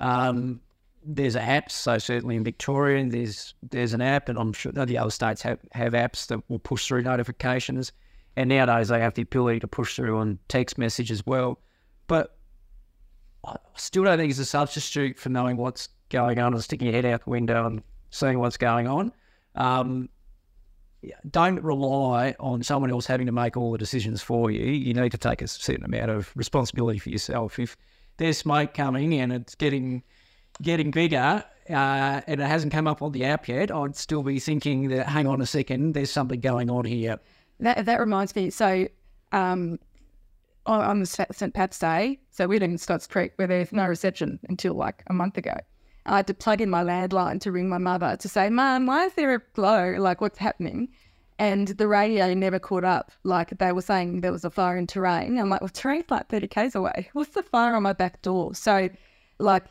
Um, 0.00 0.60
there's 1.02 1.36
apps, 1.36 1.70
so 1.70 1.96
certainly 1.96 2.36
in 2.36 2.44
Victoria, 2.44 3.02
there's 3.08 3.54
there's 3.62 3.94
an 3.94 4.02
app, 4.02 4.28
and 4.28 4.38
I'm 4.38 4.52
sure 4.52 4.72
the 4.72 4.98
other 4.98 5.10
states 5.10 5.40
have, 5.42 5.58
have 5.72 5.94
apps 5.94 6.26
that 6.26 6.40
will 6.50 6.58
push 6.58 6.86
through 6.86 7.02
notifications. 7.02 7.92
And 8.36 8.50
nowadays 8.50 8.88
they 8.88 9.00
have 9.00 9.14
the 9.14 9.22
ability 9.22 9.60
to 9.60 9.66
push 9.66 9.96
through 9.96 10.16
on 10.18 10.38
text 10.48 10.78
message 10.78 11.10
as 11.10 11.26
well. 11.26 11.58
But 12.06 12.37
I 13.44 13.56
still 13.76 14.04
don't 14.04 14.18
think 14.18 14.30
it's 14.30 14.38
a 14.38 14.44
substitute 14.44 15.18
for 15.18 15.28
knowing 15.28 15.56
what's 15.56 15.88
going 16.08 16.38
on 16.38 16.54
and 16.54 16.62
sticking 16.62 16.86
your 16.86 16.94
head 16.94 17.04
out 17.04 17.24
the 17.24 17.30
window 17.30 17.66
and 17.66 17.82
seeing 18.10 18.38
what's 18.38 18.56
going 18.56 18.86
on. 18.86 19.12
Um, 19.54 20.08
don't 21.30 21.62
rely 21.62 22.34
on 22.40 22.62
someone 22.62 22.90
else 22.90 23.06
having 23.06 23.26
to 23.26 23.32
make 23.32 23.56
all 23.56 23.72
the 23.72 23.78
decisions 23.78 24.20
for 24.20 24.50
you. 24.50 24.64
You 24.64 24.94
need 24.94 25.12
to 25.12 25.18
take 25.18 25.42
a 25.42 25.48
certain 25.48 25.84
amount 25.84 26.10
of 26.10 26.32
responsibility 26.34 26.98
for 26.98 27.10
yourself. 27.10 27.58
If 27.58 27.76
there's 28.16 28.38
smoke 28.38 28.74
coming 28.74 29.14
and 29.14 29.32
it's 29.32 29.54
getting 29.54 30.02
getting 30.60 30.90
bigger 30.90 31.44
uh, 31.70 32.20
and 32.26 32.40
it 32.40 32.46
hasn't 32.46 32.72
come 32.72 32.88
up 32.88 33.00
on 33.00 33.12
the 33.12 33.24
app 33.24 33.46
yet, 33.46 33.70
I'd 33.70 33.94
still 33.94 34.24
be 34.24 34.40
thinking 34.40 34.88
that 34.88 35.06
hang 35.06 35.28
on 35.28 35.40
a 35.40 35.46
second, 35.46 35.92
there's 35.94 36.10
something 36.10 36.40
going 36.40 36.68
on 36.68 36.84
here. 36.84 37.20
That 37.60 37.86
that 37.86 38.00
reminds 38.00 38.34
me. 38.34 38.50
So 38.50 38.88
um, 39.30 39.78
on 40.68 41.00
the 41.00 41.06
St 41.06 41.54
Pat's 41.54 41.78
Day, 41.78 42.20
so 42.30 42.46
we're 42.46 42.62
in 42.62 42.78
Scotts 42.78 43.06
Creek 43.06 43.32
where 43.36 43.48
there's 43.48 43.72
no 43.72 43.86
reception 43.86 44.38
until 44.48 44.74
like 44.74 45.02
a 45.08 45.14
month 45.14 45.38
ago. 45.38 45.54
I 46.06 46.16
had 46.16 46.26
to 46.28 46.34
plug 46.34 46.60
in 46.60 46.70
my 46.70 46.82
landline 46.82 47.40
to 47.42 47.52
ring 47.52 47.68
my 47.68 47.78
mother 47.78 48.16
to 48.16 48.28
say, 48.28 48.48
Mum, 48.48 48.86
why 48.86 49.06
is 49.06 49.14
there 49.14 49.34
a 49.34 49.42
glow? 49.54 49.96
Like, 49.98 50.20
what's 50.20 50.38
happening? 50.38 50.88
And 51.38 51.68
the 51.68 51.86
radio 51.86 52.34
never 52.34 52.58
caught 52.58 52.84
up. 52.84 53.12
Like, 53.24 53.58
they 53.58 53.72
were 53.72 53.82
saying 53.82 54.22
there 54.22 54.32
was 54.32 54.44
a 54.44 54.50
fire 54.50 54.76
in 54.76 54.86
Terang. 54.86 55.40
I'm 55.40 55.50
like, 55.50 55.60
well, 55.60 55.70
Terang's 55.70 56.10
like 56.10 56.28
30 56.28 56.48
Ks 56.48 56.74
away. 56.74 57.10
What's 57.12 57.30
the 57.30 57.42
fire 57.42 57.74
on 57.74 57.82
my 57.82 57.92
back 57.92 58.22
door? 58.22 58.54
So, 58.54 58.88
like, 59.38 59.64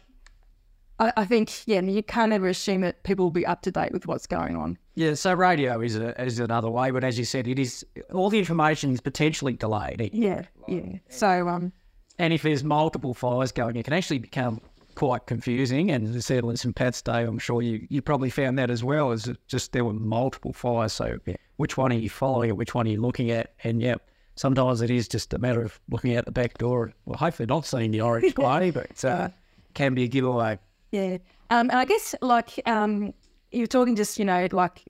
I, 1.00 1.12
I 1.18 1.26
think 1.26 1.68
yeah, 1.68 1.82
you 1.82 2.04
can't 2.04 2.34
ever 2.34 2.48
assume 2.48 2.82
that 2.82 3.04
people 3.04 3.26
will 3.26 3.32
be 3.32 3.46
up 3.46 3.62
to 3.64 3.72
date 3.72 3.92
with 3.92 4.08
what's 4.08 4.28
going 4.28 4.56
on. 4.56 4.78
Yeah, 4.98 5.14
so 5.14 5.36
radio 5.36 5.80
is 5.80 5.96
a, 5.96 6.20
is 6.20 6.40
another 6.40 6.72
way, 6.72 6.90
but 6.90 7.04
as 7.04 7.20
you 7.20 7.24
said, 7.24 7.48
it 7.48 7.60
is 7.60 7.86
all 8.12 8.32
the 8.32 8.40
information 8.40 8.92
is 8.92 9.00
potentially 9.00 9.54
delayed. 9.54 10.10
Yeah, 10.12 10.46
yeah. 10.68 10.98
So 11.08 11.48
um, 11.48 11.72
And 12.18 12.34
if 12.34 12.42
there's 12.42 12.64
multiple 12.64 13.14
fires 13.14 13.52
going, 13.52 13.76
it 13.76 13.84
can 13.84 13.94
actually 13.94 14.18
become 14.18 14.60
quite 14.96 15.28
confusing. 15.28 15.92
And 15.92 16.24
certainly 16.24 16.56
St 16.56 16.76
Pat's 16.76 17.04
Day, 17.04 17.22
I'm 17.22 17.38
sure 17.38 17.62
you, 17.62 17.86
you 17.92 18.02
probably 18.02 18.32
found 18.32 18.58
that 18.58 18.72
as 18.72 18.84
well, 18.84 19.12
is 19.12 19.32
just 19.48 19.72
there 19.72 19.86
were 19.86 19.94
multiple 19.94 20.52
fires. 20.52 20.94
So 20.94 21.20
which 21.58 21.78
one 21.78 21.92
are 21.92 21.96
you 21.96 22.10
following 22.10 22.50
and 22.50 22.58
which 22.58 22.74
one 22.74 22.88
are 22.88 22.90
you 22.90 23.00
looking 23.00 23.30
at? 23.30 23.54
And 23.64 23.80
yeah, 23.80 23.98
sometimes 24.34 24.82
it 24.82 24.90
is 24.90 25.08
just 25.08 25.32
a 25.32 25.38
matter 25.38 25.62
of 25.62 25.80
looking 25.92 26.18
out 26.18 26.26
the 26.26 26.32
back 26.32 26.58
door. 26.58 26.92
Well, 27.06 27.20
hopefully 27.20 27.46
not 27.46 27.68
seeing 27.68 27.92
the 27.92 28.02
orange 28.02 28.34
glare, 28.34 28.72
but 28.72 28.88
it 28.90 29.06
uh, 29.06 29.30
can 29.76 29.94
be 29.94 30.06
a 30.06 30.08
giveaway. 30.08 30.58
Yeah. 30.92 31.20
Um, 31.52 31.70
and 31.70 31.74
I 31.74 31.86
guess 31.86 32.16
like 32.24 32.60
um, 32.66 33.14
you're 33.58 33.68
talking 33.68 33.96
just, 33.96 34.20
you 34.20 34.26
know, 34.26 34.48
like 34.52 34.84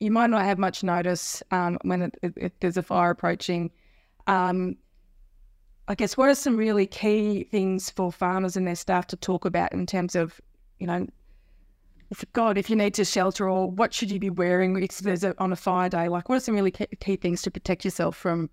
you 0.00 0.10
might 0.10 0.30
not 0.30 0.44
have 0.44 0.58
much 0.58 0.82
notice 0.82 1.42
um, 1.50 1.78
when 1.82 2.02
it, 2.02 2.14
it, 2.22 2.32
it, 2.36 2.52
there's 2.60 2.76
a 2.76 2.82
fire 2.82 3.10
approaching. 3.10 3.70
Um, 4.26 4.76
I 5.88 5.94
guess 5.94 6.16
what 6.16 6.28
are 6.28 6.34
some 6.34 6.56
really 6.56 6.86
key 6.86 7.44
things 7.44 7.90
for 7.90 8.12
farmers 8.12 8.56
and 8.56 8.66
their 8.66 8.74
staff 8.74 9.06
to 9.08 9.16
talk 9.16 9.44
about 9.44 9.72
in 9.72 9.86
terms 9.86 10.14
of, 10.14 10.40
you 10.78 10.86
know, 10.86 11.06
God, 12.32 12.56
if 12.56 12.70
you 12.70 12.76
need 12.76 12.94
to 12.94 13.04
shelter 13.04 13.48
or 13.48 13.70
what 13.70 13.92
should 13.92 14.10
you 14.10 14.18
be 14.18 14.30
wearing 14.30 14.82
if 14.82 14.98
there's 14.98 15.24
a, 15.24 15.34
on 15.38 15.52
a 15.52 15.56
fire 15.56 15.88
day? 15.88 16.08
Like, 16.08 16.28
what 16.28 16.36
are 16.36 16.40
some 16.40 16.54
really 16.54 16.70
key, 16.70 16.86
key 17.00 17.16
things 17.16 17.42
to 17.42 17.50
protect 17.50 17.84
yourself 17.84 18.16
from 18.16 18.50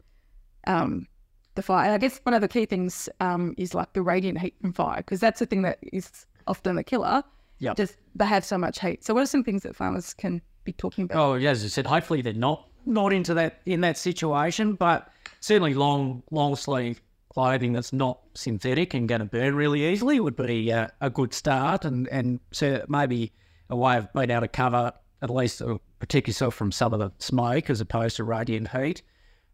um, 0.68 1.08
the 1.56 1.62
fire? 1.62 1.86
And 1.86 1.94
I 1.94 1.98
guess 1.98 2.20
one 2.24 2.34
of 2.34 2.42
the 2.42 2.48
key 2.48 2.66
things 2.66 3.08
um, 3.20 3.54
is 3.58 3.74
like 3.74 3.94
the 3.94 4.02
radiant 4.02 4.40
heat 4.40 4.56
from 4.60 4.74
fire 4.74 4.98
because 4.98 5.20
that's 5.20 5.40
the 5.40 5.46
thing 5.46 5.62
that 5.62 5.80
is 5.94 6.26
often 6.48 6.76
the 6.76 6.84
killer. 6.84 7.24
Yeah. 7.60 7.74
Just 7.74 7.98
they 8.16 8.26
have 8.26 8.46
so 8.46 8.58
much 8.58 8.80
heat. 8.80 9.04
So, 9.04 9.14
what 9.14 9.24
are 9.24 9.28
some 9.28 9.44
things 9.44 9.64
that 9.64 9.76
farmers 9.76 10.14
can 10.14 10.42
be 10.64 10.74
talking 10.74 11.06
about? 11.06 11.18
Oh, 11.18 11.36
yeah, 11.36 11.52
as 11.52 11.64
I 11.64 11.68
said, 11.68 11.86
hopefully 11.86 12.22
they're 12.22 12.34
not 12.34 12.68
not 12.86 13.14
into 13.14 13.34
that 13.36 13.62
in 13.66 13.82
that 13.82 13.98
situation, 13.98 14.74
but 14.74 15.10
certainly 15.40 15.74
long 15.74 16.24
long 16.32 16.56
sleeve 16.56 17.02
clothing 17.30 17.74
that's 17.74 17.92
not 17.92 18.22
synthetic 18.34 18.94
and 18.94 19.10
going 19.10 19.20
to 19.20 19.26
burn 19.26 19.56
really 19.56 19.86
easily 19.86 20.22
would 20.22 20.38
be 20.38 20.72
uh, 20.72 20.88
a 21.02 21.10
good 21.10 21.34
start, 21.34 21.86
and 21.86 22.08
and 22.10 22.40
so 22.52 22.84
maybe 22.88 23.32
a 23.70 23.76
way 23.76 23.98
of 23.98 24.12
being 24.14 24.32
able 24.32 24.42
to 24.42 24.48
cover 24.48 24.92
at 25.22 25.30
least 25.30 25.62
or 25.62 25.80
protect 26.00 26.28
yourself 26.28 26.54
from 26.54 26.72
some 26.72 26.94
of 26.94 27.00
the 27.00 27.12
smoke 27.20 27.70
as 27.70 27.82
opposed 27.82 28.18
to 28.18 28.24
radiant 28.24 28.70
heat. 28.70 29.02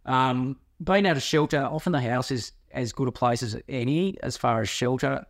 Um, 0.05 0.57
being 0.83 1.05
able 1.05 1.15
to 1.15 1.21
shelter, 1.21 1.61
often 1.61 1.91
the 1.91 2.01
house 2.01 2.31
is 2.31 2.51
as 2.71 2.91
good 2.91 3.07
a 3.07 3.11
place 3.11 3.43
as 3.43 3.59
any 3.69 4.17
as 4.23 4.37
far 4.37 4.61
as 4.61 4.69
shelter 4.69 5.25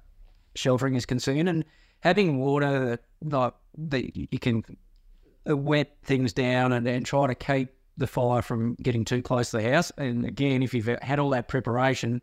sheltering 0.55 0.95
is 0.95 1.05
concerned, 1.05 1.47
and 1.47 1.65
having 2.01 2.39
water 2.39 2.99
like 3.23 3.53
that 3.77 4.15
you 4.15 4.39
can 4.39 4.63
uh, 5.49 5.55
wet 5.55 5.95
things 6.03 6.33
down 6.33 6.73
and, 6.73 6.87
and 6.87 7.05
try 7.05 7.27
to 7.27 7.35
keep 7.35 7.69
the 7.97 8.07
fire 8.07 8.41
from 8.41 8.75
getting 8.75 9.05
too 9.05 9.21
close 9.21 9.51
to 9.51 9.57
the 9.57 9.71
house. 9.71 9.91
And 9.97 10.25
again, 10.25 10.63
if 10.63 10.73
you've 10.73 10.89
had 11.01 11.19
all 11.19 11.29
that 11.31 11.47
preparation 11.47 12.21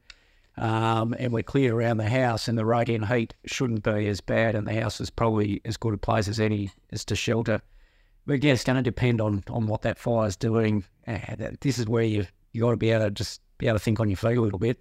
um, 0.57 1.15
and 1.19 1.33
we're 1.33 1.43
clear 1.43 1.75
around 1.75 1.99
the 1.99 2.09
house 2.09 2.49
and 2.49 2.59
the 2.59 2.67
radiant 2.67 3.07
heat 3.07 3.35
shouldn't 3.47 3.83
be 3.83 4.09
as 4.09 4.21
bad 4.21 4.55
and 4.55 4.67
the 4.67 4.81
house 4.81 5.01
is 5.01 5.11
probably 5.11 5.61
as 5.65 5.77
good 5.77 5.95
a 5.95 5.99
place 5.99 6.29
as 6.29 6.41
any 6.41 6.71
as 6.93 7.05
to 7.07 7.17
shelter. 7.17 7.61
But 8.27 8.35
again, 8.35 8.55
it's 8.55 8.65
going 8.65 8.77
to 8.77 8.83
depend 8.83 9.21
on, 9.21 9.43
on 9.49 9.67
what 9.67 9.83
that 9.83 9.99
fire 9.99 10.27
is 10.27 10.37
doing. 10.37 10.85
Uh, 11.07 11.19
this 11.61 11.79
is 11.79 11.87
where 11.87 12.03
you 12.03 12.27
you 12.53 12.63
got 12.63 12.71
to 12.71 12.77
be 12.77 12.91
able 12.91 13.07
to 13.07 13.11
just 13.11 13.41
be 13.59 13.67
able 13.67 13.79
to 13.79 13.85
think 13.85 14.01
on 14.01 14.09
your 14.09 14.17
feet 14.17 14.37
a 14.37 14.41
little 14.41 14.59
bit. 14.59 14.79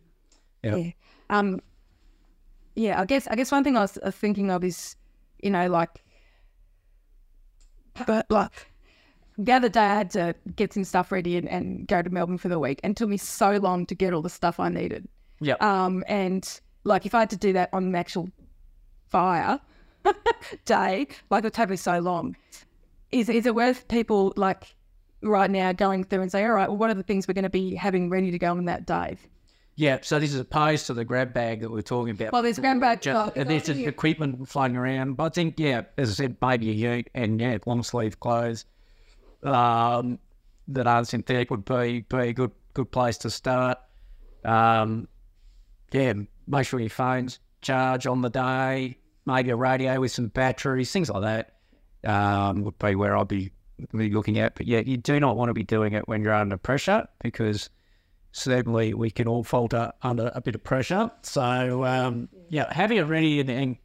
Yeah. 0.64 0.76
Yeah. 0.76 0.92
Um, 1.30 1.62
yeah, 2.78 3.02
I 3.02 3.06
guess 3.06 3.28
I 3.28 3.36
guess 3.36 3.52
one 3.52 3.64
thing 3.64 3.76
I 3.76 3.82
was 3.82 3.98
uh, 4.04 4.12
thinking 4.12 4.52
of 4.52 4.64
is, 4.64 4.96
you 5.42 5.50
know, 5.50 5.68
like, 5.68 6.04
but 8.06 8.30
like 8.30 8.52
the 9.38 9.52
other 9.52 9.68
day 9.68 9.82
I 9.82 9.96
had 9.96 10.12
to 10.12 10.36
get 10.56 10.74
some 10.74 10.84
stuff 10.84 11.12
ready 11.12 11.38
and, 11.38 11.50
and 11.50 11.88
go 11.88 12.04
to 12.04 12.10
Melbourne 12.12 12.38
for 12.38 12.50
the 12.50 12.60
week, 12.60 12.80
and 12.84 12.92
it 12.92 12.98
took 12.98 13.10
me 13.10 13.18
so 13.18 13.54
long 13.58 13.88
to 13.88 13.96
get 13.96 14.14
all 14.14 14.22
the 14.22 14.30
stuff 14.30 14.60
I 14.60 14.70
needed. 14.70 15.08
Yeah. 15.40 15.56
Um, 15.60 16.04
and 16.08 16.48
like 16.84 17.08
if 17.08 17.16
I 17.16 17.22
had 17.22 17.32
to 17.32 17.38
do 17.38 17.52
that 17.54 17.70
on 17.74 17.86
an 17.86 17.96
actual 17.96 18.30
fire 19.08 19.60
day, 20.66 21.08
like 21.32 21.40
it 21.40 21.44
would 21.46 21.54
take 21.54 21.70
me 21.70 21.78
so 21.78 21.98
long. 21.98 22.38
Is 23.12 23.28
is 23.28 23.48
it 23.48 23.56
worth 23.56 23.88
people 23.88 24.34
like 24.36 24.76
right 25.24 25.50
now 25.50 25.72
going 25.72 26.04
through 26.04 26.22
and 26.22 26.32
say, 26.32 26.46
all 26.46 26.52
right, 26.52 26.70
well, 26.70 26.78
what 26.78 26.92
are 26.92 26.96
the 26.96 27.02
things 27.02 27.28
we're 27.28 27.34
going 27.34 27.44
to 27.44 27.50
be 27.50 27.74
having 27.74 28.12
ready 28.12 28.30
to 28.30 28.38
go 28.38 28.52
on 28.52 28.66
that 28.66 28.86
day? 28.86 29.18
Yeah, 29.78 30.00
so 30.02 30.18
this 30.18 30.34
is 30.34 30.40
opposed 30.40 30.88
to 30.88 30.96
the 30.96 31.06
grab 31.06 31.34
bag 31.34 31.62
that 31.62 31.70
we 31.70 31.80
are 31.80 31.84
talking 31.84 32.10
about. 32.10 32.34
Well, 32.34 32.42
there's 32.42 32.58
grab 32.58 32.80
bag. 32.80 33.00
Just, 33.00 33.30
oh, 33.30 33.40
and 33.40 33.48
there's 33.48 33.68
just 33.68 33.80
equipment 33.80 34.50
floating 34.50 34.76
around. 34.76 35.14
But 35.18 35.26
I 35.26 35.30
think, 35.30 35.60
yeah, 35.60 35.84
as 36.00 36.10
I 36.10 36.14
said, 36.14 36.38
maybe 36.42 36.72
a 36.72 36.74
ute 36.74 37.10
and 37.14 37.40
yeah, 37.40 37.60
long 37.68 37.84
sleeve 37.84 38.20
clothes 38.20 38.66
um, 39.44 40.18
that 40.70 40.88
aren't 40.88 41.08
synthetic 41.08 41.52
would 41.52 41.64
be, 41.64 42.02
be 42.10 42.18
a 42.18 42.34
good 42.34 42.52
good 42.74 42.92
place 42.92 43.20
to 43.20 43.30
start. 43.30 43.78
Um, 44.44 45.08
yeah, 45.92 46.14
make 46.48 46.66
sure 46.66 46.80
your 46.80 46.90
phone's 46.90 47.40
charge 47.62 48.08
on 48.08 48.22
the 48.22 48.30
day, 48.30 48.98
maybe 49.28 49.52
a 49.52 49.56
radio 49.56 50.00
with 50.00 50.12
some 50.12 50.28
batteries, 50.30 50.92
things 50.92 51.12
like 51.12 51.22
that 52.02 52.10
um, 52.10 52.64
would 52.64 52.80
be 52.80 52.96
where 52.96 53.16
I'd 53.16 53.28
be, 53.28 53.52
be 53.96 54.10
looking 54.10 54.40
at. 54.40 54.56
But 54.56 54.66
yeah, 54.66 54.80
you 54.80 54.98
do 54.98 55.20
not 55.20 55.38
want 55.38 55.50
to 55.50 55.54
be 55.54 55.64
doing 55.64 55.94
it 55.94 56.08
when 56.08 56.24
you're 56.24 56.34
under 56.34 56.58
pressure 56.58 57.08
because 57.22 57.70
certainly 58.32 58.94
we 58.94 59.10
can 59.10 59.28
all 59.28 59.44
falter 59.44 59.92
under 60.02 60.32
a 60.36 60.42
bit 60.42 60.56
of 60.56 60.64
pressure. 60.64 61.12
So 61.22 61.84
um, 61.86 62.30
yeah, 62.50 62.72
having 62.74 62.98
it 62.98 63.04
ready 63.04 63.40
and, 63.40 63.50
and 63.50 63.78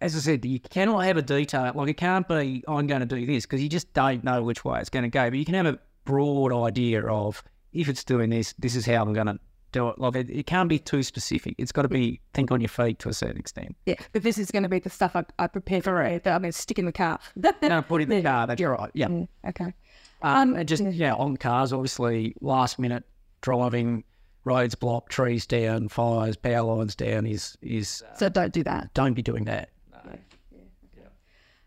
as 0.00 0.14
I 0.14 0.18
said, 0.18 0.44
you 0.44 0.60
cannot 0.60 1.04
have 1.04 1.16
a 1.16 1.22
detail 1.22 1.72
like 1.74 1.88
it 1.88 1.96
can't 1.96 2.28
be 2.28 2.62
I'm 2.68 2.86
going 2.86 3.00
to 3.00 3.06
do 3.06 3.24
this 3.24 3.46
because 3.46 3.62
you 3.62 3.68
just 3.68 3.92
don't 3.94 4.22
know 4.24 4.42
which 4.42 4.64
way 4.64 4.80
it's 4.80 4.90
going 4.90 5.04
to 5.04 5.08
go. 5.08 5.30
But 5.30 5.38
you 5.38 5.44
can 5.44 5.54
have 5.54 5.66
a 5.66 5.78
broad 6.04 6.52
idea 6.52 7.06
of 7.06 7.42
if 7.72 7.88
it's 7.88 8.04
doing 8.04 8.30
this, 8.30 8.54
this 8.58 8.76
is 8.76 8.86
how 8.86 9.02
I'm 9.02 9.12
going 9.12 9.26
to 9.26 9.38
do 9.72 9.88
it. 9.88 9.98
Like 9.98 10.16
it, 10.16 10.30
it 10.30 10.46
can't 10.46 10.68
be 10.68 10.78
too 10.78 11.02
specific. 11.02 11.54
It's 11.58 11.72
got 11.72 11.82
to 11.82 11.88
be 11.88 12.20
think 12.34 12.50
on 12.50 12.60
your 12.60 12.68
feet 12.68 12.98
to 13.00 13.08
a 13.08 13.12
certain 13.14 13.38
extent. 13.38 13.76
Yeah, 13.86 13.96
but 14.12 14.22
this 14.22 14.38
is 14.38 14.50
going 14.50 14.62
to 14.64 14.68
be 14.68 14.78
the 14.78 14.90
stuff 14.90 15.16
I, 15.16 15.24
I 15.38 15.46
prepared 15.46 15.84
for 15.84 16.02
it 16.02 16.24
that 16.24 16.34
I'm 16.34 16.42
going 16.42 16.52
to 16.52 16.58
stick 16.58 16.78
in 16.78 16.86
the 16.86 16.92
car. 16.92 17.18
no, 17.62 17.82
put 17.82 18.02
in 18.02 18.08
the 18.08 18.22
car. 18.22 18.46
That's 18.46 18.60
right. 18.60 18.90
Yeah. 18.94 19.08
Mm, 19.08 19.28
okay. 19.48 19.74
Um, 20.22 20.54
and 20.54 20.68
just 20.68 20.82
yeah, 20.82 21.14
on 21.14 21.36
cars, 21.36 21.72
obviously, 21.72 22.34
last 22.40 22.78
minute 22.78 23.04
driving, 23.46 24.02
roads 24.44 24.74
blocked, 24.74 25.12
trees 25.12 25.46
down, 25.46 25.88
fires, 25.88 26.36
power 26.36 26.62
lines 26.62 26.96
down 26.96 27.26
is 27.26 27.56
is 27.62 28.02
uh, 28.10 28.16
So 28.16 28.28
don't 28.28 28.52
do 28.52 28.62
that. 28.64 28.92
don't 28.92 29.14
be 29.14 29.22
doing 29.22 29.44
that. 29.44 29.70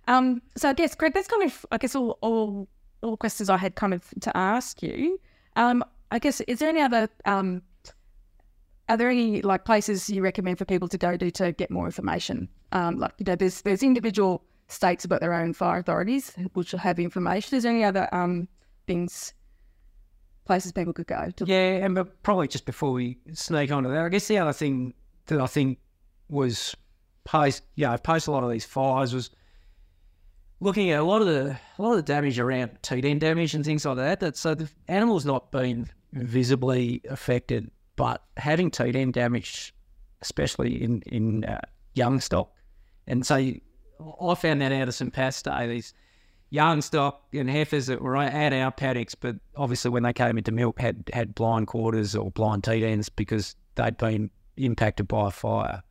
Um, 0.08 0.42
so 0.58 0.70
I 0.70 0.74
guess, 0.74 0.96
Craig, 0.96 1.13
that's 1.13 1.28
kind 1.28 1.44
of, 1.44 1.65
I 1.72 1.78
guess, 1.78 1.96
all, 1.96 2.18
all, 2.22 2.68
all 3.04 3.15
questions 3.15 3.48
I 3.48 3.58
had 3.58 3.76
kind 3.76 3.94
of 3.94 4.04
to 4.22 4.36
ask 4.36 4.82
you. 4.82 5.20
Um, 5.56 5.84
I 6.10 6.18
guess, 6.18 6.42
is 6.42 6.58
there 6.58 6.70
any 6.70 6.82
other, 6.82 7.08
um, 7.26 7.62
are 8.88 8.98
there 8.98 9.10
any 9.12 9.44
like 9.44 9.65
places 9.65 10.10
you 10.10 10.24
recommend 10.24 10.58
for 10.58 10.65
people 10.65 10.88
to 10.88 10.98
go 10.98 11.15
to 11.15 11.30
to 11.30 11.52
get 11.52 11.70
more 11.70 11.86
information? 11.86 12.50
Um, 12.72 12.98
like, 12.98 13.13
you 13.20 13.26
know, 13.26 13.36
there's, 13.36 13.62
there's 13.62 13.84
individual 13.84 14.42
states 14.68 15.06
about 15.06 15.22
their 15.22 15.34
own 15.34 15.54
fire 15.54 15.78
authorities 15.80 16.34
which 16.54 16.72
will 16.72 16.80
have 16.80 16.98
information. 17.00 17.56
Is 17.58 17.63
there 17.63 17.72
any 17.72 17.84
other 17.84 18.10
um, 18.12 18.48
things, 18.88 19.36
places 20.49 20.71
people 20.71 20.93
could 20.93 21.05
go 21.05 21.29
to? 21.35 21.45
Yeah, 21.45 21.85
and 21.85 21.93
but 21.93 22.23
probably 22.23 22.47
just 22.47 22.65
before 22.65 22.91
we 22.91 23.19
sneak 23.33 23.71
onto 23.71 23.89
that, 23.91 24.03
I 24.03 24.09
guess 24.09 24.27
the 24.27 24.39
other 24.39 24.51
thing 24.51 24.95
that 25.27 25.39
I 25.39 25.45
think 25.45 25.77
was 26.27 26.75
post, 27.23 27.63
yeah, 27.75 27.91
I 27.93 27.97
post 27.97 28.25
a 28.25 28.31
lot 28.31 28.43
of 28.43 28.49
these 28.49 28.65
fires 28.65 29.13
was 29.13 29.29
looking 30.59 30.89
at 30.89 30.99
a 30.99 31.03
lot 31.03 31.21
of 31.21 31.27
the 31.27 31.55
a 31.77 31.81
lot 31.81 31.91
of 31.91 31.97
the 31.97 32.03
damage 32.03 32.39
around 32.39 32.71
teat 32.81 33.05
end 33.05 33.21
damage 33.21 33.53
and 33.53 33.63
things 33.63 33.85
like 33.85 33.97
that. 33.97 34.19
That 34.21 34.38
so 34.38 34.55
the 34.55 34.67
animal's 34.88 35.23
not 35.23 35.51
been 35.51 35.88
visibly 36.13 37.03
affected, 37.09 37.69
but 37.95 38.23
having 38.38 38.71
teat 38.71 38.95
end 38.95 39.13
damage, 39.13 39.75
especially 40.23 40.81
in 40.81 41.03
in 41.03 41.45
uh, 41.45 41.62
young 41.93 42.19
stock, 42.19 42.51
and 43.05 43.23
so 43.23 43.35
you, 43.35 43.62
I 44.19 44.33
found 44.33 44.62
that 44.62 44.71
out 44.71 44.88
of 44.88 44.95
St 44.95 45.13
Pat's 45.13 45.43
Day. 45.43 45.83
Young 46.51 46.81
stock 46.81 47.23
and 47.31 47.49
heifers 47.49 47.88
that 47.88 48.01
were 48.01 48.17
at 48.17 48.53
our 48.53 48.71
paddocks, 48.71 49.13
but 49.15 49.35
obviously 49.55 49.91
when 49.91 50.03
they 50.03 50.13
came 50.13 50.38
into 50.38 50.51
milk 50.51 50.79
had 50.79 51.09
had 51.13 51.35
blind 51.35 51.67
quarters 51.67 52.15
or 52.15 52.31
blind 52.31 52.63
teat 52.63 52.83
ends 52.83 53.07
because 53.09 53.55
they'd 53.75 53.97
been 53.97 54.31
impacted 54.57 55.07
by 55.07 55.27
a 55.27 55.31
fire. 55.31 55.83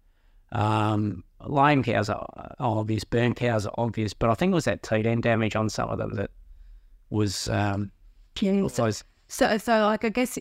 Um, 0.51 1.23
lame 1.47 1.83
cows 1.85 2.09
are 2.11 2.27
obvious, 2.59 3.05
burn 3.05 3.35
cows 3.35 3.67
are 3.67 3.75
obvious, 3.79 4.15
but 4.15 4.31
I 4.31 4.35
think 4.35 4.51
it 4.51 4.55
was 4.55 4.65
that 4.65 4.83
teat 4.83 5.07
end 5.07 5.23
damage 5.23 5.55
on 5.55 5.69
some 5.69 5.91
of 5.91 5.99
them 5.99 6.15
that 6.15 6.31
was 7.11 7.49
um, 7.49 7.93
Yeah. 8.41 8.67
those. 8.75 9.05
So, 9.29 9.59
so 9.59 9.87
like, 9.87 10.05
I 10.05 10.09
guess 10.09 10.39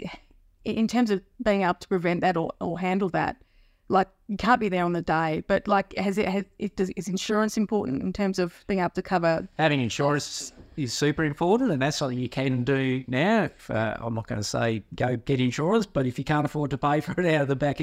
in 0.66 0.88
terms 0.88 1.12
of 1.12 1.22
being 1.44 1.62
able 1.62 1.76
to 1.76 1.88
prevent 1.88 2.22
that 2.22 2.38
or, 2.38 2.52
or 2.60 2.80
handle 2.80 3.10
that, 3.10 3.38
like, 3.90 4.08
you 4.28 4.38
can't 4.38 4.60
be 4.60 4.70
there 4.70 4.84
on 4.84 4.94
the 4.94 5.02
day, 5.02 5.44
but 5.48 5.68
like, 5.68 5.96
has 5.98 6.18
it, 6.18 6.28
has, 6.28 6.44
it 6.60 6.76
does, 6.76 6.90
is 6.96 7.08
insurance 7.08 7.58
important 7.58 8.02
in 8.02 8.12
terms 8.12 8.40
of 8.40 8.64
being 8.68 8.80
able 8.80 8.90
to 8.92 9.02
cover? 9.02 9.48
Having 9.58 9.82
insurance 9.82 10.52
is 10.76 10.94
super 10.94 11.24
important, 11.24 11.72
and 11.72 11.82
that's 11.82 11.98
something 11.98 12.20
you 12.20 12.30
can 12.30 12.64
do 12.64 13.04
now. 13.08 13.46
If, 13.46 13.72
uh, 13.72 13.98
I'm 14.00 14.14
not 14.14 14.28
going 14.28 14.40
to 14.42 14.48
say 14.48 14.84
go 14.96 15.16
get 15.18 15.40
insurance, 15.40 15.86
but 15.86 16.06
if 16.06 16.18
you 16.18 16.26
can't 16.26 16.46
afford 16.46 16.72
to 16.72 16.78
pay 16.78 17.00
for 17.02 17.20
it 17.20 17.34
out 17.34 17.44
of 17.44 17.48
the 17.48 17.56
back, 17.56 17.80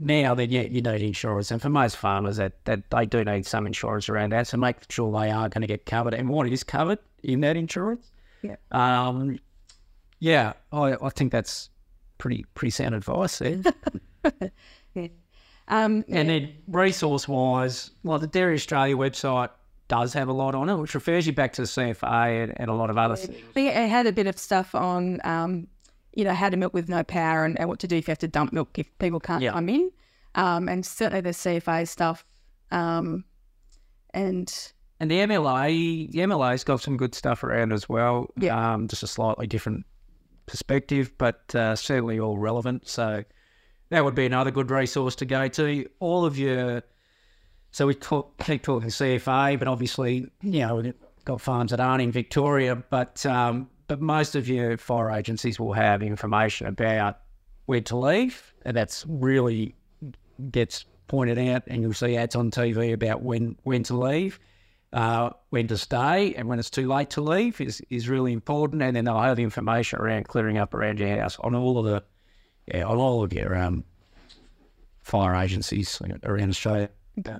now 0.00 0.34
then 0.34 0.50
yeah, 0.50 0.62
you 0.62 0.82
need 0.82 1.02
insurance. 1.02 1.50
And 1.50 1.60
for 1.60 1.68
most 1.68 1.96
farmers 1.96 2.36
that, 2.36 2.64
that 2.64 2.90
they 2.90 3.06
do 3.06 3.24
need 3.24 3.46
some 3.46 3.66
insurance 3.66 4.08
around 4.08 4.32
that. 4.32 4.46
So 4.46 4.56
make 4.56 4.76
sure 4.90 5.10
they 5.12 5.30
are 5.30 5.48
going 5.48 5.62
to 5.62 5.66
get 5.66 5.86
covered 5.86 6.14
and 6.14 6.28
what 6.28 6.46
is 6.48 6.64
covered 6.64 6.98
in 7.22 7.40
that 7.40 7.56
insurance. 7.56 8.10
Yeah. 8.42 8.56
Um 8.70 9.38
yeah, 10.18 10.54
I, 10.72 10.96
I 11.00 11.10
think 11.10 11.32
that's 11.32 11.70
pretty 12.18 12.44
pretty 12.54 12.70
sound 12.70 12.94
advice 12.94 13.38
there. 13.38 13.60
yeah. 14.94 15.08
Um, 15.68 16.04
and 16.08 16.28
then 16.28 16.54
resource 16.68 17.26
wise, 17.26 17.90
well 18.04 18.18
the 18.18 18.26
Dairy 18.26 18.54
Australia 18.54 18.96
website 18.96 19.50
does 19.88 20.12
have 20.12 20.28
a 20.28 20.32
lot 20.32 20.54
on 20.54 20.68
it, 20.68 20.76
which 20.76 20.94
refers 20.94 21.26
you 21.26 21.32
back 21.32 21.52
to 21.54 21.62
the 21.62 21.68
CFA 21.68 22.44
and, 22.44 22.52
and 22.56 22.70
a 22.70 22.74
lot 22.74 22.90
of 22.90 22.98
other 22.98 23.16
things. 23.16 23.38
But 23.54 23.62
yeah, 23.62 23.84
it 23.84 23.88
had 23.88 24.06
a 24.06 24.12
bit 24.12 24.26
of 24.26 24.38
stuff 24.38 24.74
on, 24.74 25.20
um, 25.24 25.68
you 26.14 26.24
know, 26.24 26.34
how 26.34 26.48
to 26.48 26.56
milk 26.56 26.74
with 26.74 26.88
no 26.88 27.02
power 27.04 27.44
and, 27.44 27.58
and, 27.58 27.68
what 27.68 27.78
to 27.80 27.88
do 27.88 27.96
if 27.96 28.08
you 28.08 28.12
have 28.12 28.18
to 28.18 28.28
dump 28.28 28.52
milk 28.52 28.78
if 28.78 28.98
people 28.98 29.20
can't 29.20 29.42
yeah. 29.42 29.52
come 29.52 29.68
in. 29.68 29.90
Um, 30.34 30.68
and 30.68 30.84
certainly 30.84 31.20
the 31.20 31.30
CFA 31.30 31.86
stuff. 31.86 32.24
Um, 32.70 33.24
and 34.10 34.72
and 34.98 35.10
the 35.10 35.18
MLA, 35.18 36.10
the 36.10 36.18
MLA's 36.20 36.64
got 36.64 36.80
some 36.80 36.96
good 36.96 37.14
stuff 37.14 37.44
around 37.44 37.72
as 37.72 37.88
well. 37.88 38.30
Yeah. 38.38 38.74
Um, 38.74 38.88
just 38.88 39.02
a 39.02 39.06
slightly 39.06 39.46
different 39.46 39.84
perspective, 40.46 41.12
but 41.18 41.54
uh, 41.54 41.76
certainly 41.76 42.18
all 42.18 42.38
relevant. 42.38 42.88
So 42.88 43.24
that 43.88 44.04
would 44.04 44.14
be 44.14 44.26
another 44.26 44.50
good 44.50 44.70
resource 44.70 45.14
to 45.16 45.24
go 45.24 45.48
to. 45.48 45.88
All 46.00 46.24
of 46.24 46.38
your 46.38 46.82
so 47.76 47.86
we 47.86 47.94
talk, 47.94 48.42
keep 48.42 48.62
talking 48.62 48.88
CFA, 48.88 49.58
but 49.58 49.68
obviously, 49.68 50.30
you 50.40 50.60
know, 50.60 50.76
we've 50.76 50.94
got 51.26 51.42
farms 51.42 51.72
that 51.72 51.78
aren't 51.78 52.00
in 52.00 52.10
Victoria, 52.10 52.74
but 52.74 53.26
um, 53.26 53.68
but 53.86 54.00
most 54.00 54.34
of 54.34 54.48
your 54.48 54.78
fire 54.78 55.10
agencies 55.10 55.60
will 55.60 55.74
have 55.74 56.02
information 56.02 56.68
about 56.68 57.18
where 57.66 57.82
to 57.82 57.96
leave, 57.98 58.54
and 58.64 58.74
that's 58.74 59.04
really 59.06 59.74
gets 60.50 60.86
pointed 61.06 61.38
out, 61.38 61.64
and 61.66 61.82
you'll 61.82 61.92
see 61.92 62.16
ads 62.16 62.34
on 62.34 62.50
TV 62.50 62.94
about 62.94 63.22
when 63.22 63.56
when 63.64 63.82
to 63.82 63.94
leave. 63.94 64.40
Uh, 64.92 65.28
when 65.50 65.66
to 65.66 65.76
stay 65.76 66.32
and 66.36 66.48
when 66.48 66.58
it's 66.58 66.70
too 66.70 66.88
late 66.88 67.10
to 67.10 67.20
leave 67.20 67.60
is, 67.60 67.82
is 67.90 68.08
really 68.08 68.32
important. 68.32 68.80
And 68.80 68.96
then 68.96 69.04
they'll 69.04 69.20
have 69.20 69.36
the 69.36 69.42
information 69.42 69.98
around 69.98 70.28
clearing 70.28 70.56
up 70.56 70.72
around 70.72 71.00
your 71.00 71.20
house 71.20 71.36
on 71.40 71.54
all 71.54 71.78
of 71.78 71.84
the, 71.84 72.02
yeah, 72.72 72.84
on 72.84 72.98
all 72.98 73.22
of 73.22 73.32
your 73.32 73.56
um, 73.56 73.84
fire 74.98 75.34
agencies 75.34 76.00
around 76.24 76.50
Australia. 76.50 76.90
Yeah. 77.24 77.38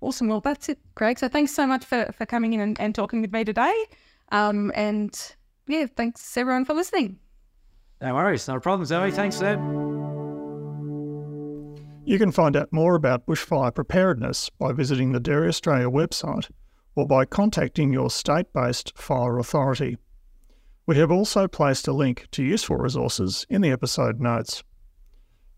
Awesome. 0.00 0.28
Well, 0.28 0.40
that's 0.40 0.68
it, 0.68 0.78
Craig. 0.94 1.18
So 1.18 1.28
thanks 1.28 1.54
so 1.54 1.66
much 1.66 1.84
for, 1.84 2.12
for 2.16 2.26
coming 2.26 2.52
in 2.52 2.60
and, 2.60 2.80
and 2.80 2.94
talking 2.94 3.22
with 3.22 3.32
me 3.32 3.44
today. 3.44 3.74
Um, 4.30 4.70
and 4.74 5.18
yeah, 5.66 5.86
thanks 5.86 6.36
everyone 6.36 6.64
for 6.64 6.74
listening. 6.74 7.18
No 8.00 8.14
worries. 8.14 8.46
No 8.46 8.60
problem, 8.60 8.84
Zoe. 8.84 9.10
Thanks, 9.10 9.36
Seb. 9.36 9.58
You 12.04 12.18
can 12.18 12.30
find 12.30 12.54
out 12.54 12.72
more 12.72 12.94
about 12.94 13.26
bushfire 13.26 13.74
preparedness 13.74 14.50
by 14.50 14.72
visiting 14.72 15.12
the 15.12 15.18
Dairy 15.18 15.48
Australia 15.48 15.88
website 15.88 16.48
or 16.94 17.06
by 17.06 17.24
contacting 17.24 17.92
your 17.92 18.10
state 18.10 18.52
based 18.52 18.96
fire 18.96 19.38
authority. 19.38 19.96
We 20.86 20.96
have 20.98 21.10
also 21.10 21.48
placed 21.48 21.88
a 21.88 21.92
link 21.92 22.28
to 22.30 22.44
useful 22.44 22.76
resources 22.76 23.44
in 23.50 23.60
the 23.60 23.72
episode 23.72 24.20
notes. 24.20 24.62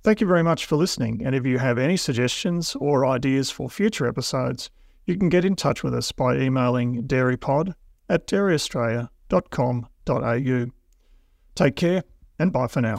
Thank 0.02 0.22
you 0.22 0.26
very 0.26 0.42
much 0.42 0.64
for 0.64 0.76
listening, 0.76 1.20
and 1.24 1.34
if 1.34 1.44
you 1.44 1.58
have 1.58 1.76
any 1.76 1.98
suggestions 1.98 2.74
or 2.76 3.04
ideas 3.04 3.50
for 3.50 3.68
future 3.68 4.06
episodes, 4.06 4.70
you 5.04 5.18
can 5.18 5.28
get 5.28 5.44
in 5.44 5.54
touch 5.54 5.82
with 5.82 5.94
us 5.94 6.12
by 6.12 6.36
emailing 6.36 7.06
dairypod 7.06 7.74
at 8.08 8.26
dairyaustralia.com.au. 8.26 10.66
Take 11.54 11.76
care 11.76 12.02
and 12.38 12.52
bye 12.52 12.68
for 12.68 12.80
now. 12.80 12.98